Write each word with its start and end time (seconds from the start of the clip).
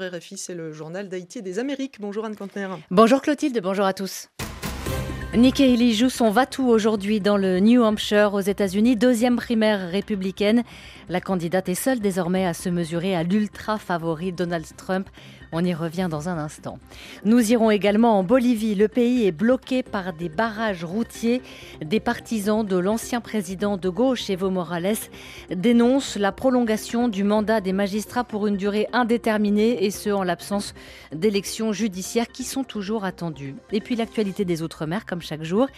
RFI, 0.00 0.36
c'est 0.36 0.54
le 0.54 0.72
journal 0.72 1.08
d'Haïti 1.08 1.40
des 1.40 1.60
Amériques. 1.60 2.00
Bonjour 2.00 2.24
Anne 2.24 2.34
Cantner. 2.34 2.66
Bonjour 2.90 3.22
Clotilde, 3.22 3.60
bonjour 3.62 3.84
à 3.84 3.92
tous. 3.92 4.28
Nikki 5.36 5.62
Haley 5.62 5.92
joue 5.92 6.10
son 6.10 6.30
va-tout 6.30 6.66
aujourd'hui 6.66 7.20
dans 7.20 7.36
le 7.36 7.60
New 7.60 7.80
Hampshire 7.80 8.34
aux 8.34 8.40
États-Unis, 8.40 8.96
deuxième 8.96 9.36
primaire 9.36 9.90
républicaine. 9.90 10.64
La 11.08 11.20
candidate 11.20 11.68
est 11.68 11.76
seule 11.76 12.00
désormais 12.00 12.44
à 12.44 12.54
se 12.54 12.68
mesurer 12.68 13.14
à 13.14 13.22
l'ultra 13.22 13.78
favori 13.78 14.32
Donald 14.32 14.66
Trump. 14.76 15.08
On 15.56 15.64
y 15.64 15.72
revient 15.72 16.08
dans 16.10 16.28
un 16.28 16.36
instant. 16.36 16.80
Nous 17.24 17.52
irons 17.52 17.70
également 17.70 18.18
en 18.18 18.24
Bolivie. 18.24 18.74
Le 18.74 18.88
pays 18.88 19.24
est 19.24 19.30
bloqué 19.30 19.84
par 19.84 20.12
des 20.12 20.28
barrages 20.28 20.82
routiers. 20.82 21.42
Des 21.80 22.00
partisans 22.00 22.66
de 22.66 22.76
l'ancien 22.76 23.20
président 23.20 23.76
de 23.76 23.88
gauche, 23.88 24.28
Evo 24.30 24.50
Morales, 24.50 24.96
dénoncent 25.54 26.16
la 26.16 26.32
prolongation 26.32 27.06
du 27.06 27.22
mandat 27.22 27.60
des 27.60 27.72
magistrats 27.72 28.24
pour 28.24 28.48
une 28.48 28.56
durée 28.56 28.88
indéterminée 28.92 29.84
et 29.84 29.92
ce 29.92 30.10
en 30.10 30.24
l'absence 30.24 30.74
d'élections 31.14 31.72
judiciaires 31.72 32.32
qui 32.32 32.42
sont 32.42 32.64
toujours 32.64 33.04
attendues. 33.04 33.54
Et 33.70 33.80
puis 33.80 33.94
l'actualité 33.94 34.44
des 34.44 34.60
Outre-mer, 34.64 35.06
comme 35.06 35.22
chaque 35.22 35.44
jour. 35.44 35.68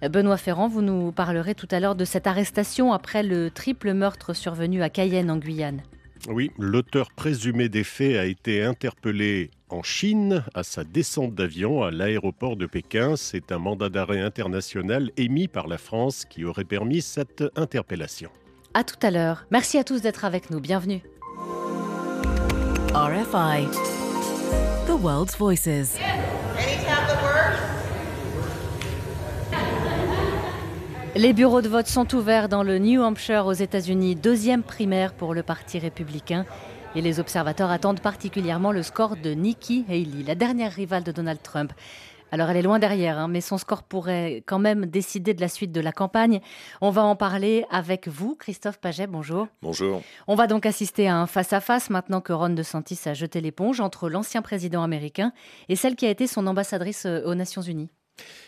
Benoît 0.00 0.36
Ferrand, 0.36 0.68
vous 0.68 0.82
nous 0.82 1.10
parlerez 1.10 1.56
tout 1.56 1.68
à 1.72 1.80
l'heure 1.80 1.96
de 1.96 2.04
cette 2.04 2.28
arrestation 2.28 2.92
après 2.92 3.24
le 3.24 3.50
triple 3.50 3.94
meurtre 3.94 4.32
survenu 4.32 4.80
à 4.84 4.90
Cayenne 4.90 5.28
en 5.28 5.38
Guyane. 5.38 5.82
Oui, 6.28 6.50
l'auteur 6.58 7.10
présumé 7.14 7.68
des 7.68 7.84
faits 7.84 8.16
a 8.16 8.24
été 8.24 8.62
interpellé 8.62 9.50
en 9.68 9.82
Chine 9.82 10.42
à 10.54 10.62
sa 10.62 10.82
descente 10.82 11.34
d'avion 11.34 11.82
à 11.82 11.90
l'aéroport 11.90 12.56
de 12.56 12.64
Pékin. 12.66 13.14
C'est 13.16 13.52
un 13.52 13.58
mandat 13.58 13.90
d'arrêt 13.90 14.20
international 14.20 15.10
émis 15.16 15.48
par 15.48 15.68
la 15.68 15.76
France 15.76 16.24
qui 16.24 16.44
aurait 16.44 16.64
permis 16.64 17.02
cette 17.02 17.44
interpellation. 17.56 18.30
À 18.72 18.84
tout 18.84 18.96
à 19.02 19.10
l'heure. 19.10 19.46
Merci 19.50 19.76
à 19.76 19.84
tous 19.84 20.00
d'être 20.00 20.24
avec 20.24 20.50
nous. 20.50 20.60
Bienvenue. 20.60 21.02
RFI, 22.94 23.66
The 24.86 25.02
World's 25.02 25.36
Voices. 25.36 25.98
Les 31.16 31.32
bureaux 31.32 31.62
de 31.62 31.68
vote 31.68 31.86
sont 31.86 32.12
ouverts 32.16 32.48
dans 32.48 32.64
le 32.64 32.78
New 32.80 33.00
Hampshire 33.00 33.46
aux 33.46 33.52
États-Unis, 33.52 34.16
deuxième 34.16 34.64
primaire 34.64 35.14
pour 35.14 35.32
le 35.32 35.44
Parti 35.44 35.78
républicain. 35.78 36.44
Et 36.96 37.02
les 37.02 37.20
observateurs 37.20 37.70
attendent 37.70 38.00
particulièrement 38.00 38.72
le 38.72 38.82
score 38.82 39.14
de 39.16 39.30
Nikki 39.30 39.84
Haley, 39.88 40.24
la 40.26 40.34
dernière 40.34 40.72
rivale 40.72 41.04
de 41.04 41.12
Donald 41.12 41.40
Trump. 41.40 41.72
Alors 42.32 42.50
elle 42.50 42.56
est 42.56 42.62
loin 42.62 42.80
derrière, 42.80 43.16
hein, 43.16 43.28
mais 43.28 43.40
son 43.40 43.58
score 43.58 43.84
pourrait 43.84 44.42
quand 44.44 44.58
même 44.58 44.86
décider 44.86 45.34
de 45.34 45.40
la 45.40 45.46
suite 45.46 45.70
de 45.70 45.80
la 45.80 45.92
campagne. 45.92 46.40
On 46.80 46.90
va 46.90 47.04
en 47.04 47.14
parler 47.14 47.64
avec 47.70 48.08
vous, 48.08 48.34
Christophe 48.34 48.80
Paget, 48.80 49.06
bonjour. 49.06 49.46
Bonjour. 49.62 50.02
On 50.26 50.34
va 50.34 50.48
donc 50.48 50.66
assister 50.66 51.06
à 51.06 51.16
un 51.16 51.28
face-à-face 51.28 51.90
maintenant 51.90 52.22
que 52.22 52.32
Ron 52.32 52.50
DeSantis 52.50 52.98
a 53.06 53.14
jeté 53.14 53.40
l'éponge 53.40 53.80
entre 53.80 54.08
l'ancien 54.08 54.42
président 54.42 54.82
américain 54.82 55.32
et 55.68 55.76
celle 55.76 55.94
qui 55.94 56.06
a 56.06 56.10
été 56.10 56.26
son 56.26 56.48
ambassadrice 56.48 57.06
euh, 57.06 57.22
aux 57.24 57.36
Nations 57.36 57.62
Unies. 57.62 57.90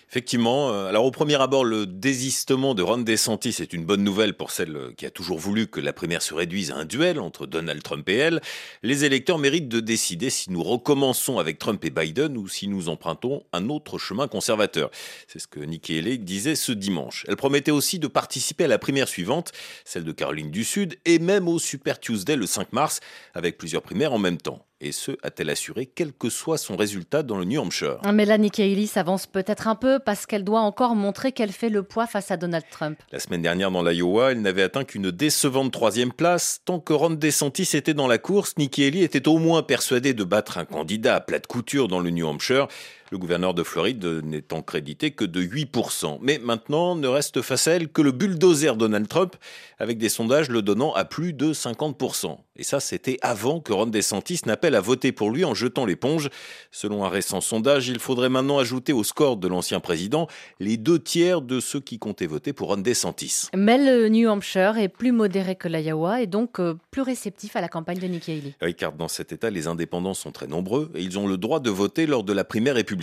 Effectivement, 0.08 0.70
euh, 0.70 0.88
alors 0.88 1.04
au 1.04 1.10
premier 1.10 1.34
abord, 1.40 1.64
le 1.64 1.84
désistement 1.84 2.74
de 2.74 2.82
Ron 2.82 2.98
DeSantis 2.98 3.56
est 3.60 3.72
une 3.72 3.84
bonne 3.84 4.04
nouvelle 4.04 4.34
pour 4.34 4.52
celle 4.52 4.94
qui 4.96 5.04
a 5.04 5.10
toujours 5.10 5.38
voulu 5.38 5.66
que 5.66 5.80
la 5.80 5.92
primaire 5.92 6.22
se 6.22 6.32
réduise 6.32 6.70
à 6.70 6.76
un 6.76 6.84
duel 6.84 7.18
entre 7.18 7.46
Donald 7.46 7.82
Trump 7.82 8.08
et 8.08 8.14
elle. 8.14 8.40
Les 8.84 9.04
électeurs 9.04 9.38
méritent 9.38 9.68
de 9.68 9.80
décider 9.80 10.30
si 10.30 10.52
nous 10.52 10.62
recommençons 10.62 11.38
avec 11.38 11.58
Trump 11.58 11.84
et 11.84 11.90
Biden 11.90 12.36
ou 12.36 12.46
si 12.46 12.68
nous 12.68 12.88
empruntons 12.88 13.42
un 13.52 13.68
autre 13.68 13.98
chemin 13.98 14.28
conservateur. 14.28 14.90
C'est 15.26 15.40
ce 15.40 15.48
que 15.48 15.58
Nikki 15.60 15.98
Haley 15.98 16.18
disait 16.18 16.54
ce 16.54 16.72
dimanche. 16.72 17.24
Elle 17.28 17.36
promettait 17.36 17.72
aussi 17.72 17.98
de 17.98 18.06
participer 18.06 18.64
à 18.64 18.68
la 18.68 18.78
primaire 18.78 19.08
suivante, 19.08 19.50
celle 19.84 20.04
de 20.04 20.12
Caroline 20.12 20.52
du 20.52 20.62
Sud, 20.62 20.96
et 21.04 21.18
même 21.18 21.48
au 21.48 21.58
Super 21.58 21.98
Tuesday 21.98 22.36
le 22.36 22.46
5 22.46 22.72
mars, 22.72 23.00
avec 23.34 23.58
plusieurs 23.58 23.82
primaires 23.82 24.12
en 24.12 24.18
même 24.18 24.38
temps. 24.38 24.66
Et 24.80 24.92
ce, 24.92 25.12
a-t-elle 25.22 25.48
assuré, 25.48 25.86
quel 25.86 26.12
que 26.12 26.28
soit 26.28 26.58
son 26.58 26.76
résultat 26.76 27.22
dans 27.22 27.38
le 27.38 27.46
New 27.46 27.58
Hampshire? 27.58 27.98
Mais 28.12 28.26
là, 28.26 28.34
Haley 28.34 28.86
s'avance 28.86 29.26
peut-être 29.26 29.68
un 29.68 29.74
peu 29.74 29.95
parce 30.05 30.27
qu'elle 30.27 30.44
doit 30.44 30.61
encore 30.61 30.94
montrer 30.94 31.33
qu'elle 31.33 31.52
fait 31.52 31.69
le 31.69 31.83
poids 31.83 32.06
face 32.06 32.30
à 32.30 32.36
Donald 32.36 32.64
Trump. 32.70 32.98
La 33.12 33.20
semaine 33.20 33.43
dernière, 33.43 33.70
dans 33.70 33.82
l'Iowa, 33.82 34.32
elle 34.32 34.43
n'avait 34.43 34.62
atteint 34.62 34.84
qu'une 34.84 35.10
décevante 35.10 35.72
troisième 35.72 36.12
place. 36.12 36.60
Tant 36.65 36.81
que 36.81 36.93
Ron 36.93 37.10
DeSantis 37.10 37.70
était 37.75 37.94
dans 37.94 38.06
la 38.06 38.19
course, 38.19 38.54
Nikki 38.59 38.84
Haley 38.84 39.00
était 39.00 39.28
au 39.28 39.38
moins 39.38 39.62
persuadée 39.62 40.15
de 40.15 40.25
battre 40.25 40.59
un 40.59 40.65
candidat 40.65 41.16
à 41.16 41.20
plate 41.20 41.47
couture 41.47 41.88
dans 41.88 42.00
le 42.00 42.10
New 42.10 42.26
Hampshire 42.26 42.69
le 43.11 43.19
gouverneur 43.19 43.55
de 43.55 43.62
Floride 43.62 44.05
n'étant 44.25 44.62
crédité 44.62 45.11
que 45.11 45.25
de 45.25 45.43
8%. 45.43 46.19
Mais 46.22 46.39
maintenant, 46.43 46.97
ne 46.97 47.09
reste 47.09 47.43
face 47.43 47.69
à 47.69 47.72
elle 47.72 47.89
que 47.89 48.03
le 48.03 48.12
bulldozer 48.12 48.77
Donald 48.77 49.09
Trump, 49.09 49.37
avec 49.78 49.99
des 49.99 50.09
sondages 50.09 50.49
le 50.49 50.62
donnant 50.62 50.93
à 50.94 51.05
plus 51.05 51.33
de 51.33 51.53
50%. 51.53 52.39
Et 52.59 52.65
ça, 52.65 52.81
c'était 52.81 53.19
avant 53.21 53.61
que 53.61 53.72
Ron 53.72 53.87
DeSantis 53.87 54.41
n'appelle 54.47 54.75
à 54.75 54.81
voter 54.81 55.12
pour 55.12 55.31
lui 55.31 55.44
en 55.44 55.55
jetant 55.55 55.84
l'éponge. 55.84 56.31
Selon 56.71 57.05
un 57.05 57.09
récent 57.09 57.43
sondage, 57.43 57.89
il 57.89 57.99
faudrait 57.99 58.31
maintenant 58.31 58.59
ajouter 58.59 58.94
au 58.94 59.05
score 59.05 59.37
de 59.37 59.47
l'ancien 59.47 59.78
président 59.78 60.27
les 60.59 60.78
deux 60.78 60.99
tiers 60.99 61.43
de 61.43 61.61
ceux 61.61 61.81
qui 61.81 61.99
comptaient 61.99 62.27
voter 62.27 62.55
pour 62.55 62.69
Ron 62.69 62.78
DeSantis. 62.78 63.49
Mais 63.55 63.78
le 63.78 64.09
New 64.09 64.28
Hampshire 64.28 64.78
est 64.78 64.88
plus 64.88 65.12
modéré 65.12 65.55
que 65.55 65.69
l'Iowa 65.69 66.23
et 66.23 66.27
donc 66.27 66.59
euh, 66.61 66.75
plus 66.91 67.03
réceptif 67.03 67.56
à 67.56 67.61
la 67.61 67.69
campagne 67.69 67.99
de 67.99 68.06
Nikki 68.06 68.33
Haley. 68.33 68.55
Oui, 68.62 68.75
car 68.75 68.93
dans 68.93 69.09
cet 69.09 69.33
État, 69.33 69.50
les 69.50 69.67
indépendants 69.67 70.15
sont 70.15 70.33
très 70.33 70.47
nombreux 70.47 70.91
et 70.94 71.03
ils 71.03 71.19
ont 71.19 71.27
le 71.27 71.37
droit 71.37 71.61
de 71.61 71.71
voter 71.71 72.06
lors 72.06 72.25
de 72.25 72.33
la 72.33 72.44
primaire 72.44 72.75
républicaine 72.75 72.95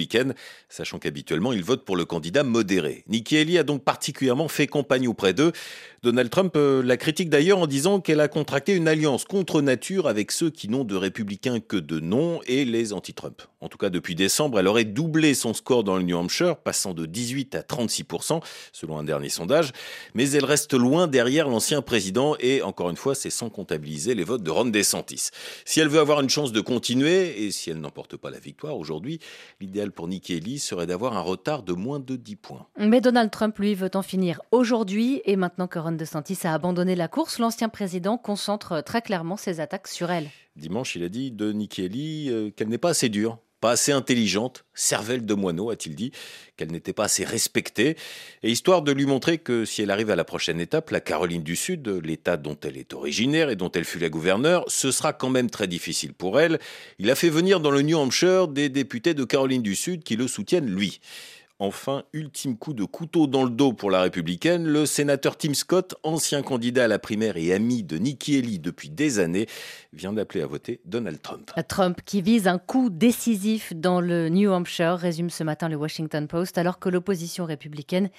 sachant 0.69 0.99
qu'habituellement 0.99 1.53
ils 1.53 1.63
votent 1.63 1.85
pour 1.85 1.95
le 1.95 2.05
candidat 2.05 2.43
modéré. 2.43 3.03
Nikki 3.07 3.37
Haley 3.37 3.57
a 3.57 3.63
donc 3.63 3.83
particulièrement 3.83 4.47
fait 4.47 4.67
campagne 4.67 5.07
auprès 5.07 5.33
d'eux. 5.33 5.51
Donald 6.03 6.29
Trump 6.29 6.53
euh, 6.57 6.83
la 6.83 6.97
critique 6.97 7.29
d'ailleurs 7.29 7.59
en 7.59 7.67
disant 7.67 8.01
qu'elle 8.01 8.19
a 8.19 8.27
contracté 8.27 8.75
une 8.75 8.89
alliance 8.89 9.23
contre 9.23 9.61
nature 9.61 10.07
avec 10.07 10.31
ceux 10.31 10.49
qui 10.49 10.67
n'ont 10.67 10.83
de 10.83 10.95
républicains 10.95 11.59
que 11.61 11.77
de 11.77 11.99
nom 11.99 12.41
et 12.45 12.65
les 12.65 12.91
anti-Trump. 12.91 13.41
En 13.61 13.69
tout 13.69 13.77
cas, 13.77 13.89
depuis 13.89 14.13
décembre, 14.13 14.59
elle 14.59 14.67
aurait 14.67 14.83
doublé 14.83 15.33
son 15.33 15.53
score 15.53 15.85
dans 15.85 15.95
le 15.95 16.03
New 16.03 16.17
Hampshire, 16.17 16.57
passant 16.57 16.93
de 16.93 17.05
18 17.05 17.55
à 17.55 17.61
36% 17.61 18.41
selon 18.73 18.97
un 18.97 19.03
dernier 19.03 19.29
sondage. 19.29 19.71
Mais 20.13 20.29
elle 20.31 20.43
reste 20.43 20.73
loin 20.73 21.07
derrière 21.07 21.47
l'ancien 21.47 21.81
président 21.81 22.35
et 22.41 22.61
encore 22.61 22.89
une 22.89 22.97
fois, 22.97 23.15
c'est 23.15 23.29
sans 23.29 23.49
comptabiliser 23.49 24.15
les 24.15 24.25
votes 24.25 24.43
de 24.43 24.51
Ron 24.51 24.65
DeSantis. 24.65 25.29
Si 25.63 25.79
elle 25.79 25.87
veut 25.87 25.99
avoir 25.99 26.19
une 26.19 26.29
chance 26.29 26.51
de 26.51 26.59
continuer 26.59 27.45
et 27.45 27.51
si 27.51 27.69
elle 27.69 27.79
n'emporte 27.79 28.17
pas 28.17 28.29
la 28.29 28.39
victoire 28.39 28.77
aujourd'hui, 28.77 29.19
l'idéal 29.61 29.82
pour 29.91 30.07
Nikki 30.07 30.35
Haley 30.35 30.57
serait 30.57 30.87
d'avoir 30.87 31.17
un 31.17 31.21
retard 31.21 31.63
de 31.63 31.73
moins 31.73 31.99
de 31.99 32.15
10 32.15 32.35
points. 32.35 32.67
Mais 32.77 33.01
Donald 33.01 33.31
Trump, 33.31 33.57
lui, 33.59 33.75
veut 33.75 33.91
en 33.93 34.01
finir 34.01 34.41
aujourd'hui 34.51 35.21
et 35.25 35.35
maintenant 35.35 35.67
que 35.67 35.79
Ron 35.79 35.91
DeSantis 35.93 36.39
a 36.43 36.53
abandonné 36.53 36.95
la 36.95 37.07
course, 37.07 37.39
l'ancien 37.39 37.69
président 37.69 38.17
concentre 38.17 38.81
très 38.81 39.01
clairement 39.01 39.37
ses 39.37 39.59
attaques 39.59 39.87
sur 39.87 40.11
elle. 40.11 40.29
Dimanche, 40.55 40.95
il 40.95 41.03
a 41.03 41.09
dit 41.09 41.31
de 41.31 41.51
Nikki 41.51 41.85
Haley 41.85 42.29
euh, 42.29 42.51
qu'elle 42.51 42.69
n'est 42.69 42.77
pas 42.77 42.89
assez 42.89 43.09
dure 43.09 43.39
pas 43.63 43.71
assez 43.71 43.93
intelligente, 43.93 44.65
cervelle 44.73 45.25
de 45.25 45.33
moineau, 45.33 45.69
a-t-il 45.69 45.95
dit, 45.95 46.11
qu'elle 46.57 46.69
n'était 46.69 46.91
pas 46.91 47.05
assez 47.05 47.23
respectée, 47.23 47.95
et 48.43 48.51
histoire 48.51 48.81
de 48.81 48.91
lui 48.91 49.05
montrer 49.05 49.37
que 49.37 49.63
si 49.63 49.81
elle 49.81 49.89
arrive 49.89 50.09
à 50.09 50.17
la 50.17 50.25
prochaine 50.25 50.59
étape, 50.59 50.89
la 50.89 50.99
Caroline 50.99 51.43
du 51.43 51.55
Sud, 51.55 51.87
l'État 52.03 52.35
dont 52.35 52.57
elle 52.61 52.75
est 52.75 52.93
originaire 52.93 53.49
et 53.49 53.55
dont 53.55 53.71
elle 53.71 53.85
fut 53.85 53.99
la 53.99 54.09
gouverneure, 54.09 54.65
ce 54.67 54.91
sera 54.91 55.13
quand 55.13 55.29
même 55.29 55.49
très 55.49 55.67
difficile 55.67 56.13
pour 56.13 56.41
elle. 56.41 56.59
Il 56.99 57.09
a 57.09 57.15
fait 57.15 57.29
venir 57.29 57.61
dans 57.61 57.71
le 57.71 57.83
New 57.83 57.97
Hampshire 57.97 58.49
des 58.49 58.67
députés 58.67 59.13
de 59.13 59.23
Caroline 59.23 59.61
du 59.61 59.77
Sud 59.77 60.03
qui 60.03 60.17
le 60.17 60.27
soutiennent, 60.27 60.69
lui. 60.69 60.99
Enfin, 61.59 62.03
ultime 62.13 62.57
coup 62.57 62.73
de 62.73 62.83
couteau 62.83 63.27
dans 63.27 63.43
le 63.43 63.49
dos 63.51 63.73
pour 63.73 63.91
la 63.91 64.01
républicaine, 64.01 64.65
le 64.65 64.87
sénateur 64.87 65.37
Tim 65.37 65.53
Scott, 65.53 65.95
ancien 66.01 66.41
candidat 66.41 66.85
à 66.85 66.87
la 66.87 66.97
primaire 66.97 67.37
et 67.37 67.53
ami 67.53 67.83
de 67.83 67.97
Nikki 67.97 68.37
Haley 68.37 68.57
depuis 68.57 68.89
des 68.89 69.19
années, 69.19 69.47
vient 69.93 70.11
d'appeler 70.11 70.41
à 70.41 70.47
voter 70.47 70.81
Donald 70.83 71.21
Trump. 71.21 71.51
Trump 71.67 71.99
qui 72.03 72.23
vise 72.23 72.47
un 72.47 72.57
coup 72.57 72.89
décisif 72.89 73.71
dans 73.75 74.01
le 74.01 74.29
New 74.29 74.51
Hampshire, 74.51 74.95
résume 74.95 75.29
ce 75.29 75.43
matin 75.43 75.69
le 75.69 75.75
Washington 75.75 76.27
Post, 76.27 76.57
alors 76.57 76.79
que 76.79 76.89
l'opposition 76.89 77.45
républicaine 77.45 78.09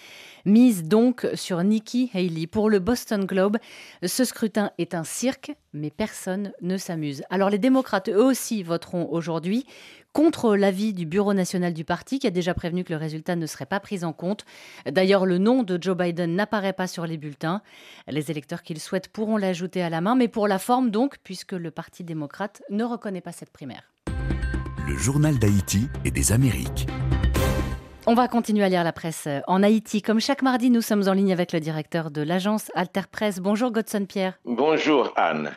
mise 0.45 0.85
donc 0.85 1.27
sur 1.35 1.63
Nikki 1.63 2.11
Haley. 2.15 2.47
Pour 2.47 2.71
le 2.71 2.79
Boston 2.79 3.27
Globe, 3.27 3.59
ce 4.05 4.25
scrutin 4.25 4.71
est 4.79 4.95
un 4.95 5.05
cirque, 5.05 5.53
mais 5.73 5.91
personne 5.91 6.53
ne 6.63 6.77
s'amuse. 6.77 7.25
Alors 7.31 7.51
les 7.51 7.59
démocrates, 7.59 8.09
eux 8.09 8.25
aussi, 8.25 8.63
voteront 8.63 9.09
aujourd'hui 9.11 9.67
contre 10.15 10.57
l'avis 10.57 10.95
du 10.95 11.05
Bureau 11.05 11.35
national 11.35 11.75
du 11.75 11.85
parti 11.85 12.19
qui 12.19 12.27
a 12.27 12.31
déjà 12.31 12.55
prévenu 12.55 12.85
que 12.85 12.93
le 12.93 12.99
résultat 12.99 13.37
ne 13.37 13.47
serait 13.47 13.67
pas 13.67 13.81
pris 13.81 14.05
en 14.05 14.15
compte. 14.15 14.47
D'ailleurs, 14.87 15.27
le 15.27 15.37
nom 15.37 15.63
de 15.63 15.77
Joe 15.79 15.97
Biden 15.97 16.37
n'apparaît 16.37 16.73
pas 16.73 16.87
sur 16.87 17.07
les 17.07 17.19
bulletins. 17.19 17.61
Les 18.09 18.31
électeurs 18.31 18.63
qui 18.63 18.73
le 18.73 18.81
souhaitent 18.81 19.09
pourront 19.09 19.37
l'ajouter 19.37 19.83
à 19.83 19.91
la 19.91 20.01
main, 20.01 20.15
mais 20.15 20.29
pour 20.29 20.49
la 20.49 20.59
forme 20.59 20.91
donc, 20.91 21.17
puisque 21.23 21.53
le 21.53 21.71
Parti 21.71 22.05
démocrate 22.05 22.63
ne 22.71 22.85
reconnaît 22.85 23.21
pas 23.21 23.33
cette 23.33 23.51
primaire. 23.51 23.93
Le 24.89 24.97
journal 24.97 25.39
d'Haïti 25.39 25.89
et 26.05 26.13
des 26.13 26.33
Amériques. 26.33 26.87
On 28.07 28.15
va 28.15 28.29
continuer 28.29 28.65
à 28.65 28.69
lire 28.69 28.85
la 28.85 28.93
presse 28.93 29.27
en 29.49 29.63
Haïti. 29.63 30.01
Comme 30.01 30.21
chaque 30.21 30.43
mardi, 30.43 30.71
nous 30.71 30.83
sommes 30.83 31.09
en 31.09 31.13
ligne 31.13 31.33
avec 31.33 31.53
le 31.53 31.59
directeur 31.59 32.11
de 32.11 32.23
l'agence 32.23 32.71
Alter 32.75 33.09
Presse. 33.11 33.41
Bonjour 33.41 33.73
Godson 33.73 34.07
Pierre. 34.07 34.39
Bonjour 34.45 35.13
Anne. 35.17 35.51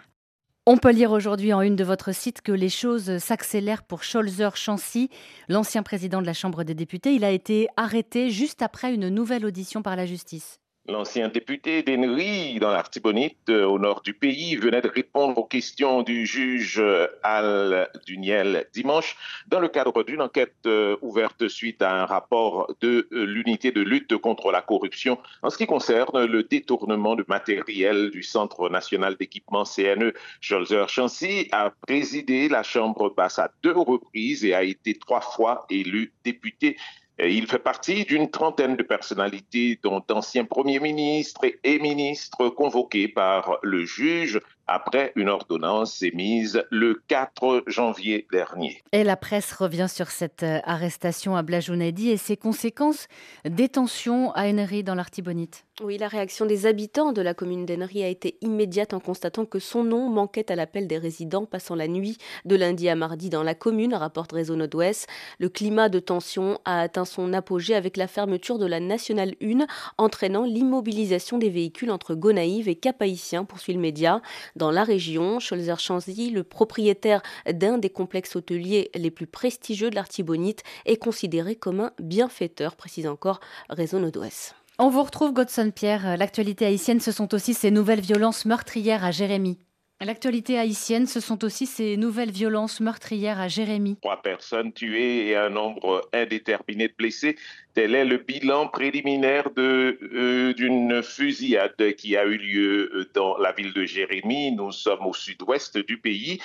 On 0.70 0.76
peut 0.76 0.92
lire 0.92 1.12
aujourd'hui 1.12 1.54
en 1.54 1.62
une 1.62 1.78
de 1.78 1.86
votre 1.86 2.14
site 2.14 2.42
que 2.42 2.52
les 2.52 2.68
choses 2.68 3.20
s'accélèrent 3.20 3.84
pour 3.84 4.04
Scholzer 4.04 4.58
Chancy, 4.58 5.10
l'ancien 5.48 5.82
président 5.82 6.20
de 6.20 6.26
la 6.26 6.34
Chambre 6.34 6.66
des 6.66 6.76
députés. 6.76 7.14
Il 7.14 7.24
a 7.24 7.32
été 7.32 7.70
arrêté 7.78 8.32
juste 8.32 8.62
après 8.62 8.94
une 8.94 9.08
nouvelle 9.08 9.46
audition 9.46 9.82
par 9.82 9.96
la 9.96 10.06
justice. 10.06 10.60
L'ancien 10.90 11.28
député 11.28 11.84
d'Ennery 11.84 12.60
dans 12.60 12.72
l'Artibonite, 12.72 13.50
euh, 13.50 13.66
au 13.66 13.78
nord 13.78 14.02
du 14.04 14.14
pays, 14.14 14.56
venait 14.56 14.80
de 14.80 14.88
répondre 14.88 15.38
aux 15.38 15.44
questions 15.44 16.02
du 16.02 16.26
juge 16.26 16.80
euh, 16.80 17.08
Al 17.24 17.90
Duniel 18.06 18.68
dimanche 18.72 19.18
dans 19.50 19.60
le 19.60 19.68
cadre 19.68 20.04
d'une 20.04 20.22
enquête 20.22 20.56
euh, 20.66 20.96
ouverte 21.02 21.50
suite 21.50 21.82
à 21.82 22.04
un 22.04 22.06
rapport 22.06 22.74
de 22.80 23.06
l'unité 23.12 23.74
de 23.74 23.82
lutte 23.82 24.16
contre 24.16 24.50
la 24.50 24.62
corruption 24.62 25.20
en 25.42 25.50
ce 25.50 25.58
qui 25.58 25.66
concerne 25.66 26.24
le 26.24 26.44
détournement 26.44 27.18
de 27.18 27.26
matériel 27.28 28.10
du 28.10 28.24
Centre 28.24 28.70
national 28.70 29.18
d'équipement 29.18 29.66
CNE. 29.66 30.14
Scholzer 30.40 30.88
Chancy 30.88 31.50
a 31.52 31.70
présidé 31.86 32.48
la 32.48 32.64
Chambre 32.64 33.14
basse 33.14 33.40
à 33.40 33.52
deux 33.62 33.78
reprises 33.78 34.46
et 34.46 34.54
a 34.54 34.64
été 34.64 34.98
trois 34.98 35.22
fois 35.22 35.66
élu 35.70 36.14
député 36.24 36.78
il 37.20 37.48
fait 37.48 37.60
partie 37.60 38.06
d'une 38.06 38.30
trentaine 38.30 38.76
de 38.76 38.84
personnalités, 38.84 39.80
dont 39.82 40.04
d'anciens 40.08 40.46
premiers 40.46 40.80
ministres 40.80 41.46
et 41.64 41.80
ministres 41.80 42.50
convoqués 42.50 43.08
par 43.08 43.58
le 43.64 43.86
juge 43.86 44.40
après 44.68 45.14
une 45.16 45.30
ordonnance 45.30 46.02
émise 46.02 46.64
le 46.70 47.02
4 47.08 47.64
janvier 47.68 48.28
dernier. 48.32 48.84
Et 48.92 49.04
la 49.04 49.16
presse 49.16 49.54
revient 49.54 49.88
sur 49.90 50.10
cette 50.10 50.44
euh, 50.44 50.60
arrestation 50.64 51.36
à 51.36 51.42
Blajounadi 51.42 52.10
et 52.10 52.18
ses 52.18 52.38
conséquences. 52.38 53.08
Détention 53.46 54.32
à 54.34 54.48
Ennery 54.48 54.84
dans 54.84 54.96
l'Artibonite. 54.96 55.64
Oui, 55.84 56.00
la 56.00 56.08
réaction 56.08 56.48
des 56.48 56.66
habitants 56.66 57.14
de 57.14 57.22
la 57.22 57.36
commune 57.36 57.68
d'Ennery 57.68 58.04
a 58.04 58.08
été 58.08 58.40
immédiate 58.42 58.96
en 58.96 59.00
constatant 59.00 59.46
que 59.46 59.60
son 59.60 59.84
nom 59.84 60.10
manquait 60.10 60.52
à 60.52 60.56
l'appel 60.56 60.88
des 60.88 60.98
résidents 60.98 61.46
passant 61.46 61.76
la 61.76 61.88
nuit 61.88 62.18
de 62.46 62.56
lundi 62.56 62.90
à 62.90 62.96
mardi 62.96 63.30
dans 63.30 63.44
la 63.44 63.54
commune, 63.54 63.94
rapporte 63.94 64.32
Réseau 64.32 64.56
Nord-Ouest. 64.56 65.08
Le 65.38 65.50
climat 65.50 65.90
de 65.90 66.00
tension 66.00 66.60
a 66.66 66.82
atteint 66.82 67.06
son 67.06 67.32
apogée 67.32 67.76
avec 67.76 67.96
la 67.96 68.08
fermeture 68.08 68.58
de 68.58 68.66
la 68.66 68.80
Nationale 68.80 69.36
1, 69.40 69.68
entraînant 70.00 70.46
l'immobilisation 70.46 71.38
des 71.38 71.52
véhicules 71.52 71.92
entre 71.92 72.16
Gonaïve 72.16 72.68
et 72.68 72.76
Cap-Haïtien, 72.76 73.46
poursuit 73.46 73.74
le 73.74 73.80
média. 73.80 74.24
Dans 74.58 74.72
la 74.72 74.84
région, 74.84 75.40
Scholzer-Chanzy, 75.40 76.32
le 76.32 76.44
propriétaire 76.44 77.22
d'un 77.46 77.78
des 77.78 77.92
complexes 77.92 78.36
hôteliers 78.36 78.90
les 78.96 79.12
plus 79.12 79.28
prestigieux 79.28 79.92
de 79.92 79.96
l'Artibonite, 79.96 80.64
est 80.88 80.98
considéré 80.98 81.56
comme 81.56 81.80
un 81.80 81.92
bienfaiteur, 82.02 82.76
précise 82.76 83.06
encore 83.06 83.40
Réseau 83.70 84.00
Nord-Ouest. 84.00 84.56
On 84.80 84.90
vous 84.90 85.04
retrouve, 85.04 85.32
Godson 85.32 85.70
Pierre. 85.70 86.18
L'actualité 86.18 86.66
haïtienne, 86.66 87.00
ce 87.00 87.12
sont 87.12 87.36
aussi 87.36 87.54
ces 87.54 87.70
nouvelles 87.70 88.02
violences 88.02 88.46
meurtrières 88.46 89.06
à 89.06 89.12
Jérémy. 89.12 89.60
L'actualité 90.00 90.60
haïtienne, 90.60 91.08
ce 91.08 91.20
sont 91.20 91.44
aussi 91.44 91.66
ces 91.66 91.98
nouvelles 91.98 92.30
violences 92.30 92.80
meurtrières 92.82 93.40
à 93.40 93.48
Jérémy. 93.48 93.98
Trois 94.02 94.22
personnes 94.22 94.72
tuées 94.72 95.28
et 95.28 95.36
un 95.36 95.50
nombre 95.50 96.08
indéterminé 96.14 96.88
de 96.88 96.94
blessés. 96.96 97.36
Tel 97.78 97.94
est 97.94 98.06
le 98.06 98.18
bilan 98.18 98.70
préliminaire 98.70 99.50
euh, 99.60 100.52
d'une 100.56 101.04
fusillade 101.04 101.94
qui 101.96 102.18
a 102.18 102.26
eu 102.26 102.36
lieu 102.36 103.08
dans 103.14 103.38
la 103.38 103.52
ville 103.52 103.72
de 103.72 103.86
Jérémy. 103.86 104.52
Nous 104.52 104.72
sommes 104.72 105.06
au 105.06 105.14
sud-ouest 105.14 105.78
du 105.78 106.00
pays. 106.00 106.40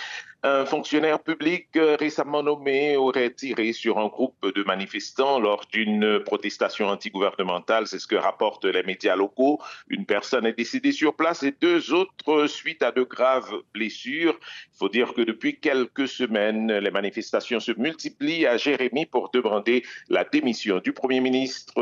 Un 0.45 0.67
fonctionnaire 0.67 1.21
public 1.21 1.69
euh, 1.77 1.97
récemment 1.97 2.43
nommé 2.43 2.97
aurait 2.97 3.31
tiré 3.31 3.73
sur 3.73 4.01
un 4.01 4.09
groupe 4.09 4.45
de 4.53 4.65
manifestants 4.65 5.39
lors 5.39 5.65
d'une 5.73 6.19
protestation 6.19 6.89
antigouvernementale. 6.89 7.87
C'est 7.87 8.01
ce 8.01 8.09
que 8.09 8.17
rapportent 8.17 8.65
les 8.65 8.83
médias 8.83 9.15
locaux. 9.15 9.61
Une 9.89 10.05
personne 10.05 10.45
est 10.45 10.59
décédée 10.59 10.91
sur 10.91 11.15
place 11.15 11.45
et 11.45 11.55
deux 11.61 11.95
autres 11.95 12.49
suite 12.49 12.83
à 12.83 12.91
de 12.91 13.05
graves 13.05 13.55
blessures. 13.73 14.37
Il 14.75 14.79
faut 14.79 14.89
dire 14.89 15.15
que 15.15 15.23
depuis 15.23 15.61
quelques 15.61 16.09
semaines, 16.09 16.73
les 16.73 16.91
manifestations 16.91 17.61
se 17.61 17.71
multiplient 17.79 18.47
à 18.47 18.57
Jérémy 18.57 19.07
pour 19.07 19.31
demander 19.31 19.85
la 20.09 20.25
démission 20.25 20.81
du 20.81 20.93
Premier 20.93 21.21
ministre 21.23 21.73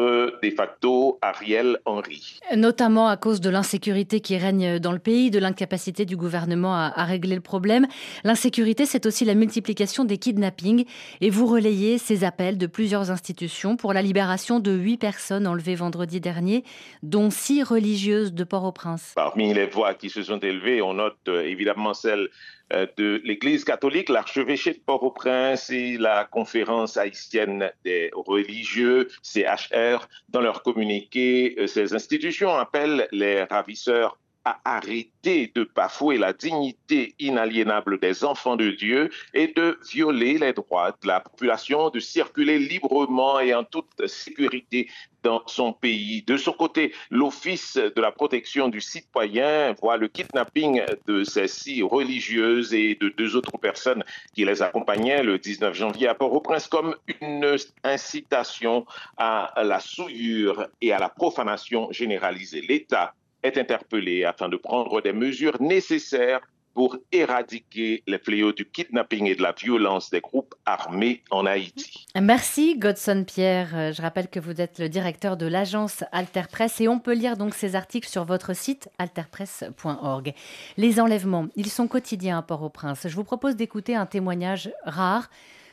de 0.43 0.51
facto, 0.51 1.19
Ariel 1.23 1.79
Henry. 1.87 2.39
Notamment 2.55 3.09
à 3.09 3.17
cause 3.17 3.41
de 3.41 3.51
l'insécurité 3.51 4.21
qui 4.21 4.37
règne 4.37 4.79
dans 4.79 4.93
le 4.93 4.99
pays, 4.99 5.31
de 5.31 5.39
l'incapacité 5.39 6.05
du 6.05 6.17
gouvernement 6.17 6.75
à, 6.75 6.93
à 6.95 7.05
régler 7.05 7.35
le 7.35 7.41
problème. 7.41 7.87
L'insécurité 8.23 8.51
sécurité, 8.51 8.85
c'est 8.85 9.07
aussi 9.07 9.25
la 9.25 9.35
multiplication 9.35 10.05
des 10.05 10.19
kidnappings 10.19 10.85
et 11.21 11.31
vous 11.31 11.47
relayez 11.47 11.99
ces 11.99 12.25
appels 12.25 12.59
de 12.59 12.67
plusieurs 12.67 13.11
institutions 13.11 13.77
pour 13.77 13.93
la 13.93 14.03
libération 14.03 14.61
de 14.61 14.73
huit 14.73 14.97
personnes 14.97 15.47
enlevées 15.47 15.77
vendredi 15.77 16.21
dernier, 16.21 16.65
dont 17.03 17.31
six 17.31 17.63
religieuses 17.63 18.35
de 18.35 18.45
Port-au-Prince. 18.45 19.13
Parmi 19.15 19.55
les 19.55 19.67
voix 19.67 19.95
qui 19.95 20.11
se 20.11 20.23
sont 20.25 20.41
élevées, 20.41 20.83
on 20.83 20.95
note 20.95 21.17
euh, 21.29 21.43
évidemment 21.43 21.95
celle 21.95 22.29
de 22.71 23.21
l'Église 23.25 23.65
catholique, 23.65 24.09
l'archevêché 24.09 24.75
de 24.75 24.79
Port-au-Prince 24.79 25.71
et 25.71 25.97
la 25.99 26.25
conférence 26.25 26.97
haïtienne 26.97 27.71
des 27.85 28.11
religieux, 28.15 29.09
CHR. 29.23 30.09
Dans 30.29 30.41
leur 30.41 30.63
communiqué, 30.63 31.55
euh, 31.59 31.67
ces 31.67 31.95
institutions 31.95 32.55
appellent 32.55 33.09
les 33.13 33.45
ravisseurs 33.45 34.19
à 34.45 34.61
arrêter 34.65 35.53
de 35.55 35.69
bafouer 35.75 36.19
la 36.19 36.33
dignité 36.33 37.15
inaliénable 37.19 37.99
des 37.99 38.25
enfants 38.25 38.57
de 38.57 38.71
Dieu 38.71 39.11
et 39.35 39.49
de 39.49 39.79
violer 39.91 40.39
les 40.39 40.53
droits 40.53 40.93
de 41.03 41.07
la 41.07 41.21
population 41.21 41.91
de 41.91 42.01
circuler 42.01 42.59
librement 42.59 43.41
et 43.41 43.55
en 43.55 43.65
toute 43.65 44.07
sécurité 44.07 44.89
dans 45.23 45.43
son 45.47 45.73
pays. 45.73 46.23
De 46.23 46.37
son 46.37 46.53
côté, 46.53 46.95
l'Office 47.11 47.75
de 47.77 48.01
la 48.01 48.11
protection 48.11 48.69
du 48.69 48.81
citoyen 48.81 49.75
voit 49.81 49.99
le 49.99 50.09
kidnapping 50.09 50.83
de 51.07 51.25
ces 51.25 51.47
six 51.47 51.83
religieuses 51.83 52.73
et 52.73 52.95
de 52.95 53.11
deux 53.11 53.37
autres 53.37 53.59
personnes 53.59 54.05
qui 54.35 54.45
les 54.45 54.63
accompagnaient 54.63 55.23
le 55.23 55.39
19 55.39 55.75
janvier 55.75 56.09
à 56.09 56.15
Port-au-Prince 56.15 56.69
comme 56.69 56.97
une 57.21 57.57
incitation 57.85 58.87
à 59.19 59.53
la 59.63 59.81
souillure 59.81 60.69
et 60.81 60.93
à 60.93 60.99
la 60.99 61.11
profanation 61.11 61.93
généralisée. 61.93 62.63
L'État 62.63 63.15
est 63.43 63.57
interpellé 63.59 64.25
afin 64.25 64.49
de 64.49 64.57
prendre 64.57 65.01
des 65.01 65.13
mesures 65.13 65.61
nécessaires 65.61 66.41
pour 66.75 66.97
éradiquer 67.13 68.03
les 68.07 68.19
fléaux 68.19 68.53
du 68.53 68.65
kidnapping 68.65 69.27
et 69.27 69.35
de 69.35 69.43
la 69.43 69.53
violence 69.53 70.11
des 70.11 70.21
groupes 70.21 70.55
armés 70.65 71.23
en 71.31 71.47
Haïti. 71.47 72.07
Merci 72.21 72.79
Godson 72.79 73.25
Pierre. 73.27 73.71
Euh, 73.75 73.93
je 73.93 74.01
rappelle 74.01 74.29
que 74.29 74.41
vous 74.41 74.61
êtes 74.61 74.79
le 74.79 74.89
directeur 74.89 75.37
de 75.37 75.47
l'agence 75.47 76.05
Alterpresse 76.13 76.81
et 76.81 76.89
on 76.89 76.99
peut 76.99 77.15
lire 77.15 77.37
donc 77.37 77.55
ces 77.55 77.75
articles 77.75 78.09
sur 78.09 78.25
votre 78.25 78.55
site 78.55 78.89
alterpresse.org. 78.99 80.33
Les 80.77 81.01
enlèvements, 81.01 81.49
ils 81.57 81.71
sont 81.71 81.89
quotidiens 81.89 82.39
à 82.39 82.43
Port-au-Prince. 82.43 83.09
Je 83.09 83.17
vous 83.17 83.25
propose 83.25 83.57
d'écouter 83.57 83.97
un 83.97 84.07
témoignage 84.07 84.71
rare, 84.85 85.29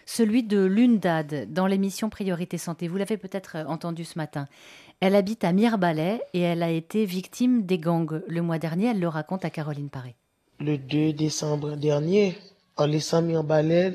celui 0.06 0.42
de 0.42 0.60
Lundad 0.60 1.54
dans 1.54 1.68
l'émission 1.68 2.10
Priorité 2.10 2.58
Santé. 2.58 2.88
Vous 2.88 2.98
l'avez 2.98 3.18
peut-être 3.18 3.58
entendu 3.68 4.04
ce 4.04 4.18
matin. 4.18 4.48
Elle 5.00 5.14
habite 5.14 5.44
à 5.44 5.52
Mirbalais 5.52 6.22
et 6.34 6.42
elle 6.42 6.64
a 6.64 6.72
été 6.72 7.06
victime 7.06 7.68
des 7.68 7.78
gangs. 7.78 8.24
Le 8.28 8.42
mois 8.42 8.58
dernier, 8.58 8.88
elle 8.88 9.00
le 9.00 9.08
raconte 9.08 9.46
à 9.46 9.52
Caroline 9.52 9.90
Paré. 9.90 10.16
Le 10.60 10.80
2 10.80 11.14
décembre 11.14 11.76
dernier, 11.76 12.36
en 12.78 12.88
laissant 12.88 13.22
Mirbalais 13.22 13.94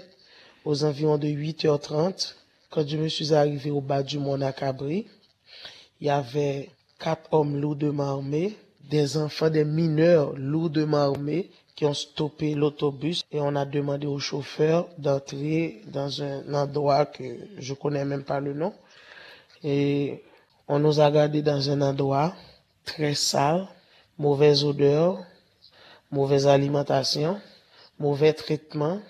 aux 0.65 0.85
environs 0.85 1.19
de 1.19 1.27
8h30, 1.27 2.37
quand 2.71 2.87
je 2.87 2.97
me 2.97 3.09
suis 3.09 3.35
arrivé 3.35 3.73
au 3.73 3.81
bas 3.81 4.05
du 4.05 4.21
Mont 4.21 4.39
Cabri, 4.57 5.09
il 6.01 6.07
y 6.07 6.11
avait 6.11 6.71
quatre 7.01 7.33
hommes 7.33 7.61
lourdement 7.61 8.05
armés, 8.05 8.57
des 8.89 9.17
enfants, 9.17 9.51
des 9.51 9.65
mineurs 9.65 10.35
lourdement 10.37 10.99
armés 10.99 11.51
qui 11.75 11.85
ont 11.85 11.95
stoppé 11.95 12.55
l'autobus 12.55 13.25
et 13.33 13.41
on 13.41 13.57
a 13.57 13.65
demandé 13.65 14.07
au 14.07 14.21
chauffeur 14.21 14.89
d'entrer 14.99 15.83
dans 15.89 16.23
un 16.23 16.55
endroit 16.55 17.07
que 17.07 17.25
je 17.59 17.75
connais 17.75 18.05
même 18.05 18.23
pas 18.23 18.39
le 18.39 18.55
nom. 18.55 18.73
Et 19.65 20.23
on 20.69 20.79
nous 20.79 21.01
a 21.01 21.11
gardés 21.11 21.43
dans 21.43 21.71
un 21.71 21.81
endroit 21.81 22.35
très 22.85 23.15
sale, 23.15 23.67
mauvaise 24.19 24.65
odeur, 24.65 25.25
mauvaise 26.11 26.47
alimentation, 26.47 27.41
mauvais 27.99 28.33
traitement, 28.33 29.01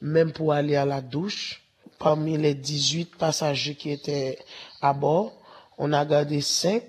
même 0.00 0.32
pour 0.32 0.52
aller 0.52 0.76
à 0.76 0.84
la 0.84 1.00
douche. 1.00 1.62
Parmi 1.98 2.36
les 2.36 2.54
18 2.54 3.16
passagers 3.16 3.76
qui 3.76 3.90
étaient 3.90 4.38
à 4.80 4.92
bord, 4.92 5.32
on 5.78 5.92
a 5.92 6.04
gardé 6.04 6.40
5 6.40 6.82